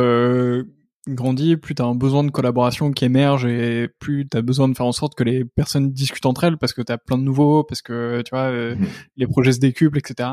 [1.09, 4.68] grandit, plus tu as un besoin de collaboration qui émerge et plus tu as besoin
[4.68, 7.16] de faire en sorte que les personnes discutent entre elles parce que tu as plein
[7.16, 8.87] de nouveaux, parce que tu vois, mmh.
[9.16, 10.29] les projets se décuplent, etc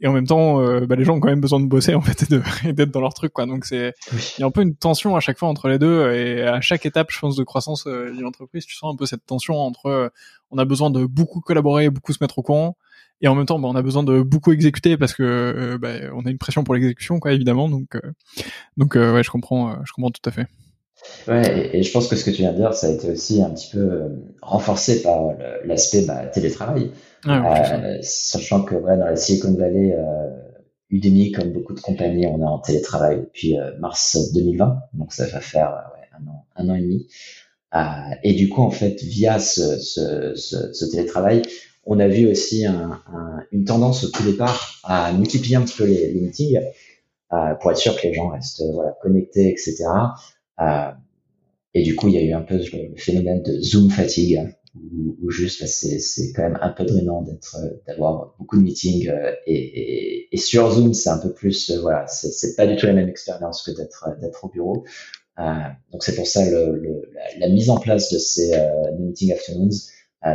[0.00, 2.00] et en même temps euh, bah, les gens ont quand même besoin de bosser en
[2.00, 2.24] fait
[2.64, 3.46] et d'être dans leur truc quoi.
[3.46, 6.12] Donc c'est il y a un peu une tension à chaque fois entre les deux
[6.12, 9.06] et à chaque étape je pense de croissance euh, d'une entreprise tu sens un peu
[9.06, 10.08] cette tension entre euh,
[10.50, 12.76] on a besoin de beaucoup collaborer beaucoup se mettre au courant
[13.20, 16.24] et en même temps bah, on a besoin de beaucoup exécuter parce que bah, on
[16.24, 17.68] a une pression pour l'exécution quoi évidemment.
[17.68, 17.98] Donc
[18.76, 20.46] donc ouais je comprends je comprends tout à fait
[21.26, 23.42] Ouais, et, je pense que ce que tu viens de dire, ça a été aussi
[23.42, 24.02] un petit peu
[24.42, 25.32] renforcé par
[25.64, 26.90] l'aspect bah, télétravail.
[27.26, 30.30] Ah, euh, sachant que ouais, dans la Silicon Valley, euh,
[30.90, 35.26] Udemy, comme beaucoup de compagnies, on est en télétravail depuis euh, mars 2020, donc ça
[35.26, 37.08] va faire ouais, un, an, un an et demi.
[37.74, 41.42] Euh, et du coup, en fait, via ce, ce, ce, ce télétravail,
[41.84, 45.76] on a vu aussi un, un, une tendance au tout départ à multiplier un petit
[45.76, 46.60] peu les, les meetings
[47.32, 49.84] euh, pour être sûr que les gens restent voilà, connectés, etc.
[50.60, 50.90] Euh,
[51.74, 54.40] et du coup, il y a eu un peu le phénomène de Zoom fatigue,
[54.74, 59.32] ou, juste bah, c'est quand même un peu drainant d'être d'avoir beaucoup de meetings euh,
[59.46, 62.86] et, et, et, sur Zoom c'est un peu plus euh, voilà c'est pas du tout
[62.86, 64.84] la même expérience que d'être d'être au bureau
[65.92, 68.52] donc c'est pour ça le, le la, mise en place de ces
[68.98, 69.70] meeting afternoons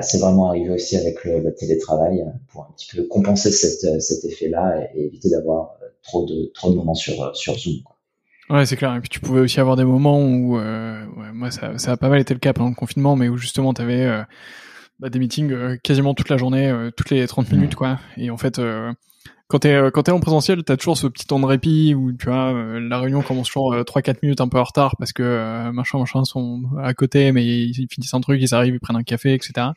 [0.01, 4.25] c'est vraiment arrivé aussi avec le, le, télétravail pour un petit peu compenser cette, cet
[4.25, 7.92] effet là et, éviter d'avoir trop de trop de moments sur sur Zoom quoi.
[8.49, 8.93] Ouais, c'est clair.
[8.95, 11.97] Et puis tu pouvais aussi avoir des moments où, euh, ouais, moi, ça, ça a
[11.97, 14.23] pas mal été le cas pendant le confinement, mais où justement tu avais euh,
[14.99, 17.99] bah, des meetings euh, quasiment toute la journée, euh, toutes les 30 minutes, quoi.
[18.17, 18.91] Et en fait, euh,
[19.47, 22.25] quand t'es quand t'es en présentiel, t'as toujours ce petit temps de répit où tu
[22.27, 26.23] vois la réunion commence toujours 3-4 minutes un peu en retard parce que machin machin
[26.23, 29.67] sont à côté, mais ils finissent un truc, ils arrivent, ils prennent un café, etc.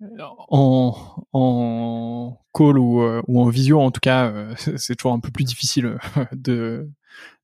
[0.00, 0.94] en,
[1.32, 4.32] en call ou, ou en visio, en tout cas,
[4.76, 5.98] c'est toujours un peu plus difficile
[6.32, 6.88] de,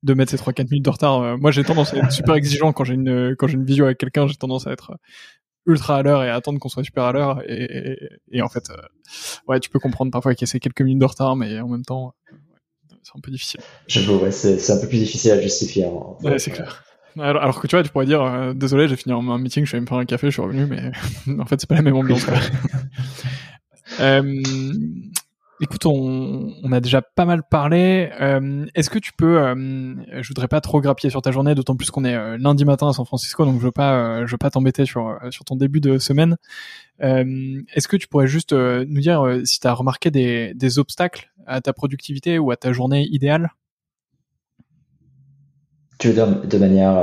[0.03, 1.39] de mettre ces 3-4 minutes de retard.
[1.39, 3.99] Moi, j'ai tendance à être super exigeant quand j'ai une, quand j'ai une visio avec
[3.99, 4.97] quelqu'un, j'ai tendance à être
[5.67, 7.43] ultra à l'heure et attendre qu'on soit super à l'heure.
[7.47, 7.99] Et,
[8.31, 8.77] et, en fait, euh,
[9.49, 11.69] ouais, tu peux comprendre parfois qu'il y a ces quelques minutes de retard, mais en
[11.69, 12.15] même temps,
[13.03, 13.61] c'est un peu difficile.
[13.87, 15.85] J'avoue, ouais, c'est un peu plus difficile à justifier.
[15.85, 16.17] Hein.
[16.23, 16.85] ouais, c'est clair.
[17.19, 19.77] Alors, que tu vois, tu pourrais dire, euh, désolé, j'ai fini un meeting, je suis
[19.77, 20.91] allé me faire un café, je suis revenu, mais
[21.41, 22.27] en fait, c'est pas la même ambiance.
[24.01, 24.43] euh,
[25.63, 28.11] Écoute, on, on, a déjà pas mal parlé.
[28.21, 31.77] Euh, Est-ce que tu peux, euh, je voudrais pas trop grappiller sur ta journée, d'autant
[31.77, 34.39] plus qu'on est euh, lundi matin à San Francisco, donc je veux pas, je veux
[34.39, 36.37] pas t'embêter sur sur ton début de semaine.
[36.99, 41.61] Est-ce que tu pourrais juste nous dire si tu as remarqué des, des obstacles à
[41.61, 43.53] ta productivité ou à ta journée idéale?
[46.03, 46.95] Tu veux dire de manière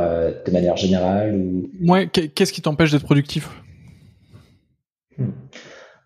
[0.45, 1.69] de manière générale ou?
[1.89, 3.47] Ouais, qu'est-ce qui t'empêche d'être productif?
[5.17, 5.29] Hmm.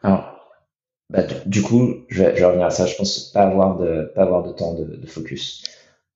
[0.03, 0.39] Alors
[1.09, 2.85] bah, du coup, je vais, je vais, revenir à ça.
[2.85, 5.63] Je pense pas avoir de pas avoir de temps de, de focus.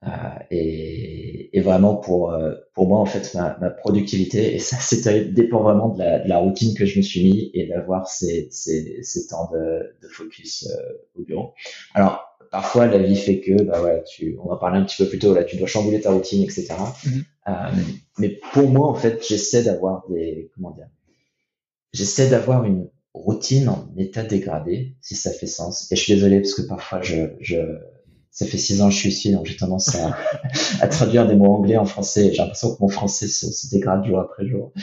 [0.06, 0.10] Euh,
[0.52, 5.34] et, et, vraiment pour euh, pour moi en fait ma, ma productivité et ça c'est
[5.34, 8.48] dépend vraiment de la, de la, routine que je me suis mis et d'avoir ces,
[8.52, 11.54] ces, ces, temps de, de focus euh, au bureau.
[11.96, 15.10] Alors parfois la vie fait que bah ouais tu on va parler un petit peu
[15.10, 16.68] plus tôt là tu dois chambouler ta routine etc.
[16.68, 17.24] Mm-hmm.
[17.48, 17.82] Euh,
[18.20, 20.90] mais pour moi en fait j'essaie d'avoir des comment dire
[21.92, 25.92] j'essaie d'avoir une routine en état dégradé, si ça fait sens.
[25.92, 27.58] Et je suis désolé parce que parfois je, je
[28.32, 31.54] ça fait six ans que je suis ici, donc j'ai tendance à, traduire des mots
[31.54, 32.32] anglais en français.
[32.32, 34.74] J'ai l'impression que mon français se, dégrade jour après jour.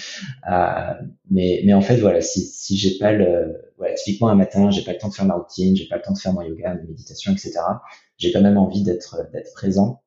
[0.50, 0.92] Euh,
[1.30, 4.83] mais, mais en fait, voilà, si, si j'ai pas le, voilà, typiquement un matin, j'ai
[4.83, 6.74] pas le temps de faire ma routine, j'ai pas le temps de faire mon yoga,
[6.74, 7.52] ma méditation, etc.
[8.18, 10.02] J'ai quand même envie d'être, d'être présent.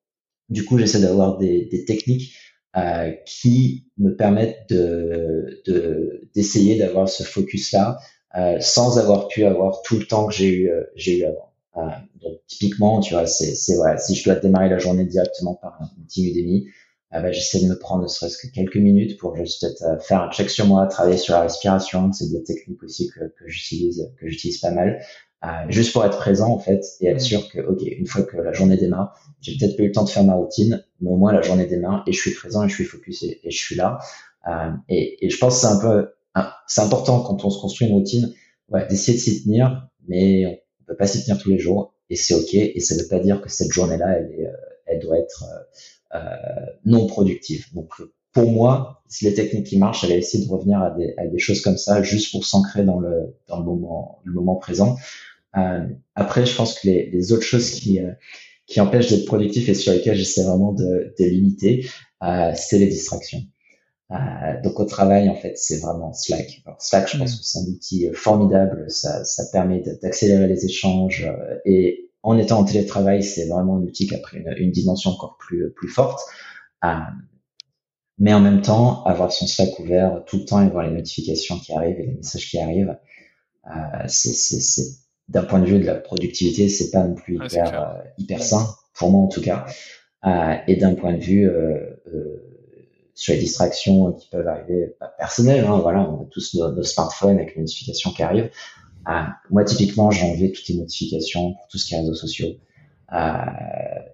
[0.49, 2.33] Du coup, j'essaie d'avoir des, des techniques
[2.75, 7.97] euh, qui me permettent de, de, d'essayer d'avoir ce focus-là,
[8.35, 11.46] euh, sans avoir pu avoir tout le temps que j'ai eu, euh, j'ai eu avant.
[11.77, 11.81] Euh,
[12.21, 15.77] donc typiquement, tu vois, c'est, c'est voilà, si je dois démarrer la journée directement par
[15.81, 16.67] un petit Udemy,
[17.11, 19.65] bah, j'essaie de me prendre ne serait-ce que quelques minutes pour juste
[20.01, 22.11] faire un check sur moi, travailler sur la respiration.
[22.11, 24.99] C'est des techniques aussi que, que j'utilise, que j'utilise pas mal,
[25.45, 28.37] euh, juste pour être présent en fait et être sûr que, ok, une fois que
[28.37, 31.15] la journée démarre, j'ai peut-être pas eu le temps de faire ma routine, mais au
[31.15, 33.75] moins la journée démarre et je suis présent et je suis focus et, je suis
[33.75, 33.99] là.
[34.47, 37.61] Euh, et, et, je pense que c'est un peu ah, c'est important quand on se
[37.61, 38.33] construit une routine
[38.69, 42.33] ouais, d'essayer de s'y tenir, mais peut pas s'y tenir tous les jours et c'est
[42.33, 42.53] ok.
[42.53, 44.51] Et ça veut pas dire que cette journée-là, elle, est, euh,
[44.85, 47.65] elle doit être euh, euh, non productive.
[47.73, 47.91] Donc
[48.33, 51.39] pour moi, si les techniques qui marchent, j'allais essayer de revenir à des, à des
[51.39, 54.97] choses comme ça, juste pour s'ancrer dans le, dans le moment, le moment présent.
[55.57, 58.11] Euh, après, je pense que les, les autres choses qui, euh,
[58.67, 61.89] qui empêchent d'être productif et sur lesquelles j'essaie vraiment de, de limiter,
[62.23, 63.41] euh, c'est les distractions.
[64.11, 66.61] Euh, donc au travail, en fait, c'est vraiment Slack.
[66.65, 67.37] Alors, Slack, je pense mm.
[67.37, 68.89] que c'est un outil euh, formidable.
[68.89, 73.81] Ça, ça permet d'accélérer les échanges euh, et en étant en télétravail, c'est vraiment un
[73.81, 76.21] outil qui a pris une, une dimension encore plus plus forte.
[76.83, 76.89] Euh,
[78.17, 81.59] mais en même temps, avoir son Slack ouvert tout le temps et voir les notifications
[81.59, 82.97] qui arrivent et les messages qui arrivent,
[83.67, 84.83] euh, c'est
[85.27, 89.11] d'un point de vue de la productivité, c'est pas non plus hyper hyper sain pour
[89.11, 89.65] moi en tout cas.
[90.67, 91.49] et d'un point de vue
[93.17, 95.65] sur les distractions qui peuvent arriver pas personnelles.
[95.65, 98.51] Hein, voilà, on a tous nos, smartphones avec les notifications qui arrivent.
[99.09, 102.49] Euh, moi, typiquement, j'ai enlevé toutes les notifications pour tout ce qui est réseaux sociaux
[103.13, 103.31] euh,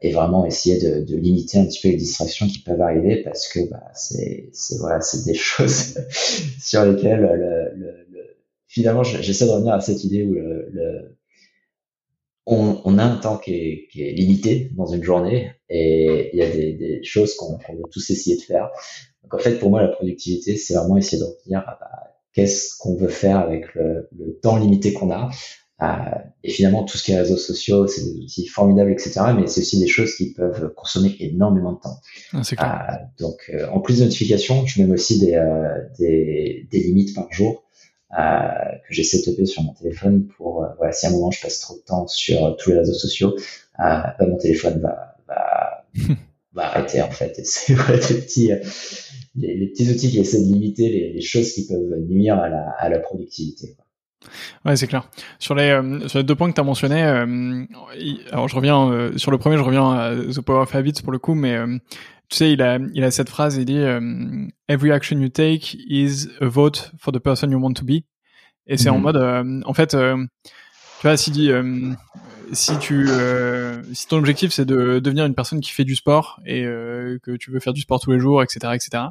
[0.01, 3.49] et vraiment essayer de, de, limiter un petit peu les distractions qui peuvent arriver parce
[3.49, 5.99] que bah, c'est voilà, c'est des choses
[6.61, 8.37] sur lesquelles le, le, le
[8.67, 11.17] finalement j'essaie de revenir à cette idée où le
[12.45, 16.39] on, on, a un temps qui est, qui est, limité dans une journée et il
[16.39, 18.69] y a des, des choses qu'on qu veut tous essayer de faire.
[19.23, 21.89] Donc en fait, pour moi, la productivité, c'est vraiment essayer de revenir à bah,
[22.33, 25.29] qu'est-ce qu'on veut faire avec le, le temps limité qu'on a?
[25.81, 25.85] Euh,
[26.43, 29.21] et finalement, tout ce qui est réseaux sociaux, c'est des outils formidables, etc.
[29.35, 31.97] Mais c'est aussi des choses qui peuvent consommer énormément de temps.
[32.57, 36.79] Ah, euh, donc, euh, en plus de notifications, je mets aussi des, euh, des, des
[36.79, 37.62] limites par jour.
[38.19, 38.47] Euh,
[38.87, 41.59] que j'ai setupé sur mon téléphone pour, euh, voilà, si à un moment je passe
[41.59, 43.35] trop de temps sur euh, tous les réseaux sociaux,
[43.77, 45.85] bah, mon téléphone va, va,
[46.53, 47.39] va arrêter en fait.
[47.39, 48.51] Et c'est les petits,
[49.35, 52.49] les, les, petits outils qui essaient de limiter les, les, choses qui peuvent nuire à
[52.49, 53.73] la, à la productivité.
[53.75, 53.83] Quoi.
[54.65, 55.09] Ouais, c'est clair.
[55.39, 57.65] Sur les, euh, sur les deux points que tu as mentionnés, euh,
[58.31, 61.11] alors je reviens euh, sur le premier, je reviens à The Power of Habits pour
[61.11, 61.57] le coup, mais
[62.29, 63.81] tu sais, il a, il a cette phrase, il dit
[64.67, 68.03] Every action you take is a vote for the person you want to be.
[68.67, 69.03] Et c'est en mhm.
[69.03, 69.97] mode, en fait, tu
[71.01, 71.51] vois, si,
[72.53, 73.07] si tu,
[73.93, 77.51] si ton objectif c'est de devenir une personne qui fait du sport et que tu
[77.51, 79.03] veux faire du sport tous les jours, etc., etc.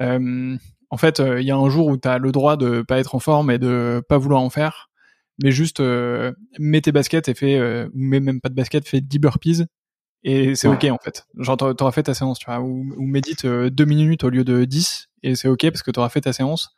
[0.00, 3.14] en fait, il y a un jour où tu as le droit de pas être
[3.14, 4.90] en forme et de pas vouloir en faire,
[5.42, 5.80] mais juste
[6.58, 9.64] mets tes baskets et fais, ou mets même pas de baskets, fais 10 burpees
[10.26, 11.26] et c'est ok en fait.
[11.38, 14.64] Genre t'auras fait ta séance, tu vois, ou, ou médite deux minutes au lieu de
[14.64, 16.74] 10 et c'est ok parce que t'auras fait ta séance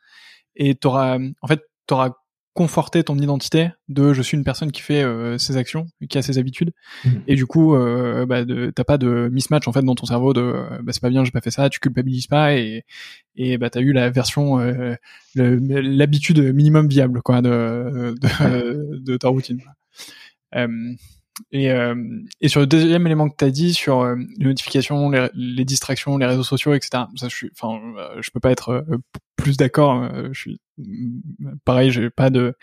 [0.57, 2.11] et t'auras, en fait, t'auras
[2.57, 6.23] conforter ton identité de je suis une personne qui fait euh, ses actions, qui a
[6.23, 6.71] ses habitudes,
[7.05, 7.21] mhm.
[7.27, 10.55] et du coup, euh, bah, t'as pas de mismatch en fait dans ton cerveau de
[10.81, 12.83] bah, c'est pas bien, j'ai pas fait ça, tu culpabilises pas et
[13.35, 14.95] et bah t'as eu la version euh,
[15.35, 19.61] l'habitude minimum viable quoi de de, de ta routine.
[21.53, 21.95] Euh, et, euh,
[22.41, 25.65] et sur le deuxième élément que tu as dit, sur euh, les notifications, les, les,
[25.65, 27.03] distractions, les réseaux sociaux, etc.
[27.15, 28.97] Ça, je suis, enfin, euh, je peux pas être euh,
[29.35, 30.09] plus d'accord.
[30.31, 30.59] je suis
[31.63, 32.55] pareil, j'ai pas de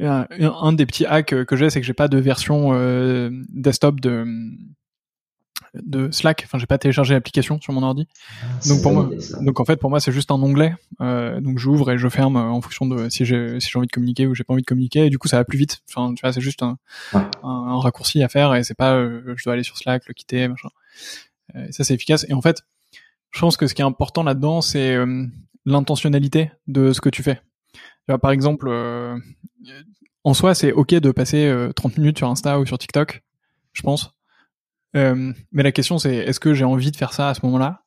[0.00, 2.72] un, un, des petits hacks que j'ai, c'est que j'ai pas de version
[3.50, 4.24] desktop de
[5.82, 6.42] de Slack.
[6.44, 8.06] Enfin, j'ai pas téléchargé l'application sur mon ordi.
[8.42, 9.10] Ah, donc pour moi,
[9.40, 10.74] donc en fait pour moi c'est juste un onglet.
[11.00, 13.92] Euh, donc j'ouvre et je ferme en fonction de si j'ai si j'ai envie de
[13.92, 15.06] communiquer ou j'ai pas envie de communiquer.
[15.06, 15.82] Et du coup ça va plus vite.
[15.88, 16.78] Enfin tu vois c'est juste un,
[17.12, 20.48] un, raccourci à faire et c'est pas euh, je dois aller sur Slack le quitter
[20.48, 20.68] machin.
[21.56, 22.24] Euh, ça c'est efficace.
[22.28, 22.62] Et en fait
[23.30, 25.26] je pense que ce qui est important là-dedans c'est euh,
[25.66, 27.40] l'intentionnalité de ce que tu fais.
[27.74, 28.70] Tu vois, par exemple
[30.24, 33.22] en soi c'est ok de passer 30 minutes sur Insta ou sur TikTok.
[33.72, 34.14] Je pense
[34.96, 37.82] euh, mais la question c'est est-ce que j'ai envie de faire ça à ce moment-là?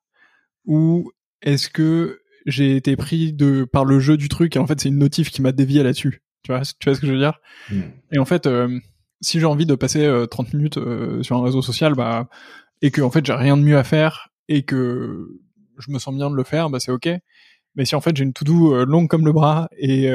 [0.65, 4.79] Ou est-ce que j'ai été pris de par le jeu du truc et en fait
[4.79, 6.21] c'est une notif qui m'a dévié là-dessus?
[6.43, 7.39] Tu vois, tu vois ce que je veux dire?
[7.69, 7.81] Hmm.
[8.11, 8.79] Et en fait, euh,
[9.21, 10.79] si j'ai envie de passer 30 euh, minutes
[11.23, 12.29] sur un réseau social, bah
[12.81, 15.27] et que en fait j'ai rien de mieux à faire et que
[15.79, 17.09] je me sens bien de le faire, bah c'est ok.
[17.75, 20.09] Mais si en fait j'ai une to-do longue comme le bras et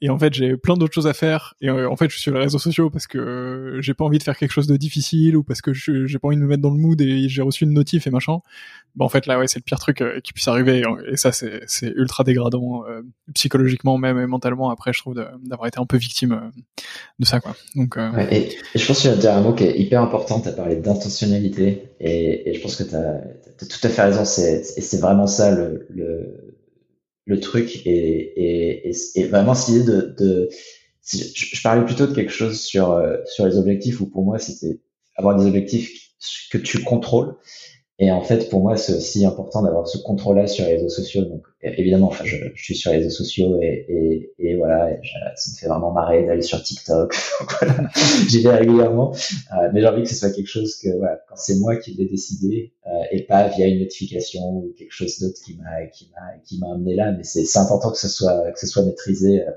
[0.00, 1.54] et en fait j'ai plein d'autres choses à faire.
[1.60, 4.04] Et euh, en fait je suis sur les réseaux sociaux parce que euh, j'ai pas
[4.04, 6.46] envie de faire quelque chose de difficile ou parce que j'ai pas envie de me
[6.46, 8.38] mettre dans le mood et j'ai reçu une notif et machin.
[8.94, 10.82] Bah en fait là ouais c'est le pire truc euh, qui puisse arriver.
[11.08, 12.84] Et, ça c'est ultra dégradant
[13.34, 16.52] psychologiquement même et mentalement après je trouve d'avoir été un peu victime
[17.18, 17.54] de ça quoi.
[17.74, 20.40] Donc ouais, et, je pense que tu as dire un mot qui est hyper important.
[20.40, 23.20] Tu as parlé d'intentionnalité et, je pense que tu as,
[23.58, 24.22] tout à fait raison.
[24.22, 26.55] Et c'est vraiment ça le
[27.26, 30.48] le truc et, et, et, vraiment idée de, de
[31.04, 34.80] je, parlais plutôt de quelque chose sur euh, sur les objectifs où pour moi c'était
[35.16, 36.12] avoir des objectifs
[36.50, 37.36] que tu contrôles
[37.98, 41.22] et en fait, pour moi, c'est aussi important d'avoir ce contrôle-là sur les réseaux sociaux.
[41.24, 44.90] Donc, évidemment, enfin, je, je suis sur les réseaux sociaux et, et, et voilà,
[45.34, 47.16] ça me fait vraiment marrer d'aller sur TikTok.
[47.60, 47.90] voilà,
[48.28, 49.14] j'y vais régulièrement,
[49.54, 51.92] euh, mais j'ai envie que ce soit quelque chose que, voilà, quand c'est moi qui
[51.94, 56.10] l'ai décidé euh, et pas via une notification ou quelque chose d'autre qui m'a qui
[56.14, 57.12] m'a qui m'a amené là.
[57.12, 59.42] Mais c'est important que ce soit que ce soit maîtrisé.
[59.42, 59.50] Euh,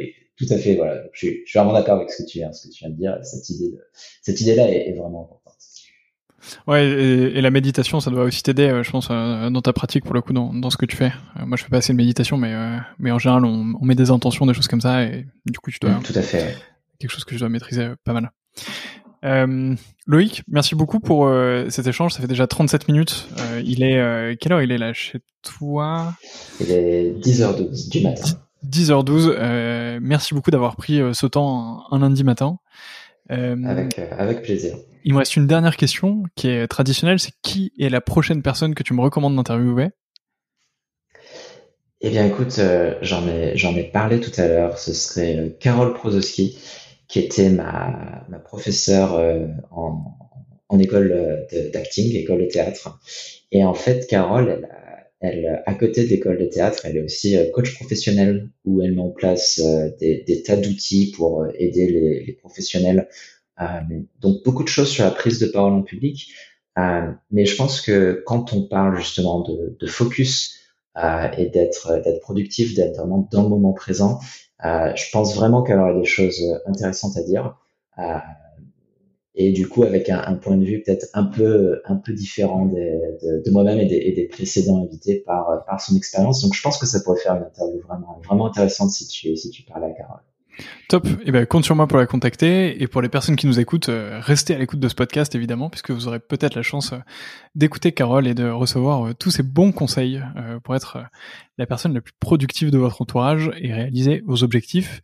[0.00, 1.00] et tout à fait, voilà.
[1.12, 2.90] Je suis, je suis vraiment d'accord avec ce que tu viens ce que tu viens
[2.90, 3.18] de dire.
[3.22, 3.78] Cette idée de,
[4.20, 5.41] cette idée-là est, est vraiment importante.
[6.66, 10.04] Ouais, et, la méditation, ça doit aussi t'aider, euh, je pense, euh, dans ta pratique
[10.04, 11.12] pour le coup, dans, dans ce que tu fais.
[11.38, 12.52] Euh, moi, je fais pas assez de méditation, mais
[12.98, 15.70] mais en général, on, on, met des intentions, des choses comme ça, et du coup,
[15.70, 16.00] tu dois.
[16.04, 16.56] tout à fait.
[16.98, 18.30] Quelque chose que je dois maîtriser pas mal.
[19.24, 19.74] Euh,
[20.06, 21.30] Loïc, merci beaucoup pour
[21.68, 22.12] cet échange.
[22.12, 23.28] Ça fait déjà 37 minutes.
[23.64, 26.14] il est quelle heure il est là chez toi?
[26.60, 28.28] Il est 10h12 du matin.
[28.68, 29.98] 10h12.
[30.00, 32.58] merci beaucoup d'avoir pris ce temps un, un lundi matin.
[33.28, 34.76] avec avec plaisir.
[35.04, 38.74] Il me reste une dernière question qui est traditionnelle, c'est qui est la prochaine personne
[38.74, 39.88] que tu me recommandes d'interviewer?
[42.04, 45.94] Eh bien écoute, euh, j'en ai, ai parlé tout à l'heure, ce serait euh, Carole
[45.94, 46.58] Prozowski,
[47.06, 50.02] qui était ma, ma professeure euh, en,
[50.68, 52.98] en, école d'acting, école de théâtre.
[53.52, 54.68] Et en fait, Carole, elle,
[55.20, 59.00] elle à côté de l'école de théâtre, elle est aussi coach professionnel, où elle met
[59.00, 59.60] en place
[60.00, 61.86] des, tas d'outils pour aider
[62.26, 63.08] les, professionnels
[64.20, 66.32] donc beaucoup de choses sur la prise de parole en public.
[66.78, 70.58] Euh, mais je pense que quand on parle justement de, de focus
[70.96, 74.20] euh, et d'être d'être productif, d'être vraiment dans le moment présent,
[74.62, 77.56] je pense vraiment qu'elle aurait des choses intéressantes à dire
[79.34, 83.42] et du coup avec un, point de vue peut-être un peu un peu différent de,
[83.42, 86.42] de moi-même et et des, précédents invités par par son expérience.
[86.42, 89.50] Donc je pense que ça pourrait faire une interview vraiment vraiment intéressante si tu si
[89.50, 90.20] tu parlais à Carole.
[90.88, 91.06] Top.
[91.06, 92.82] Et eh ben, compte sur moi pour la contacter.
[92.82, 95.70] Et pour les personnes qui nous écoutent, euh, restez à l'écoute de ce podcast, évidemment,
[95.70, 96.98] puisque vous aurez peut-être la chance euh,
[97.54, 100.22] d'écouter Carole et de recevoir euh, tous ces bons conseils
[100.64, 100.98] pour être
[101.58, 105.02] la personne la plus productive de votre entourage et réaliser vos objectifs.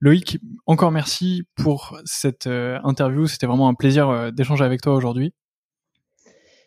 [0.00, 3.26] Loïc, encore merci pour cette interview.
[3.26, 5.32] C'était vraiment un plaisir d'échanger avec toi aujourd'hui.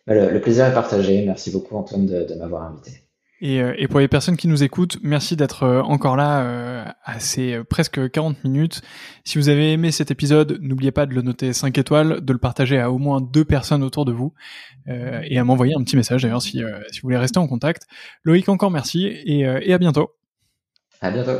[0.08, 1.26] Le, plaisir est partagé.
[1.26, 3.03] Merci beaucoup, Antoine, de m'avoir invité.
[3.46, 6.86] Et, euh, et, pour les personnes qui nous écoutent, merci d'être euh, encore là euh,
[7.04, 8.82] à ces presque 40 minutes.
[9.26, 12.39] Si vous avez aimé cet épisode, n'oubliez pas de le noter 5 étoiles, de le
[12.39, 14.34] partager à au moins deux personnes autour de vous
[14.88, 17.84] et à m'envoyer un petit message d'ailleurs si, si vous voulez rester en contact.
[18.24, 20.12] Loïc, encore merci et, et à bientôt.
[21.02, 21.39] À bientôt.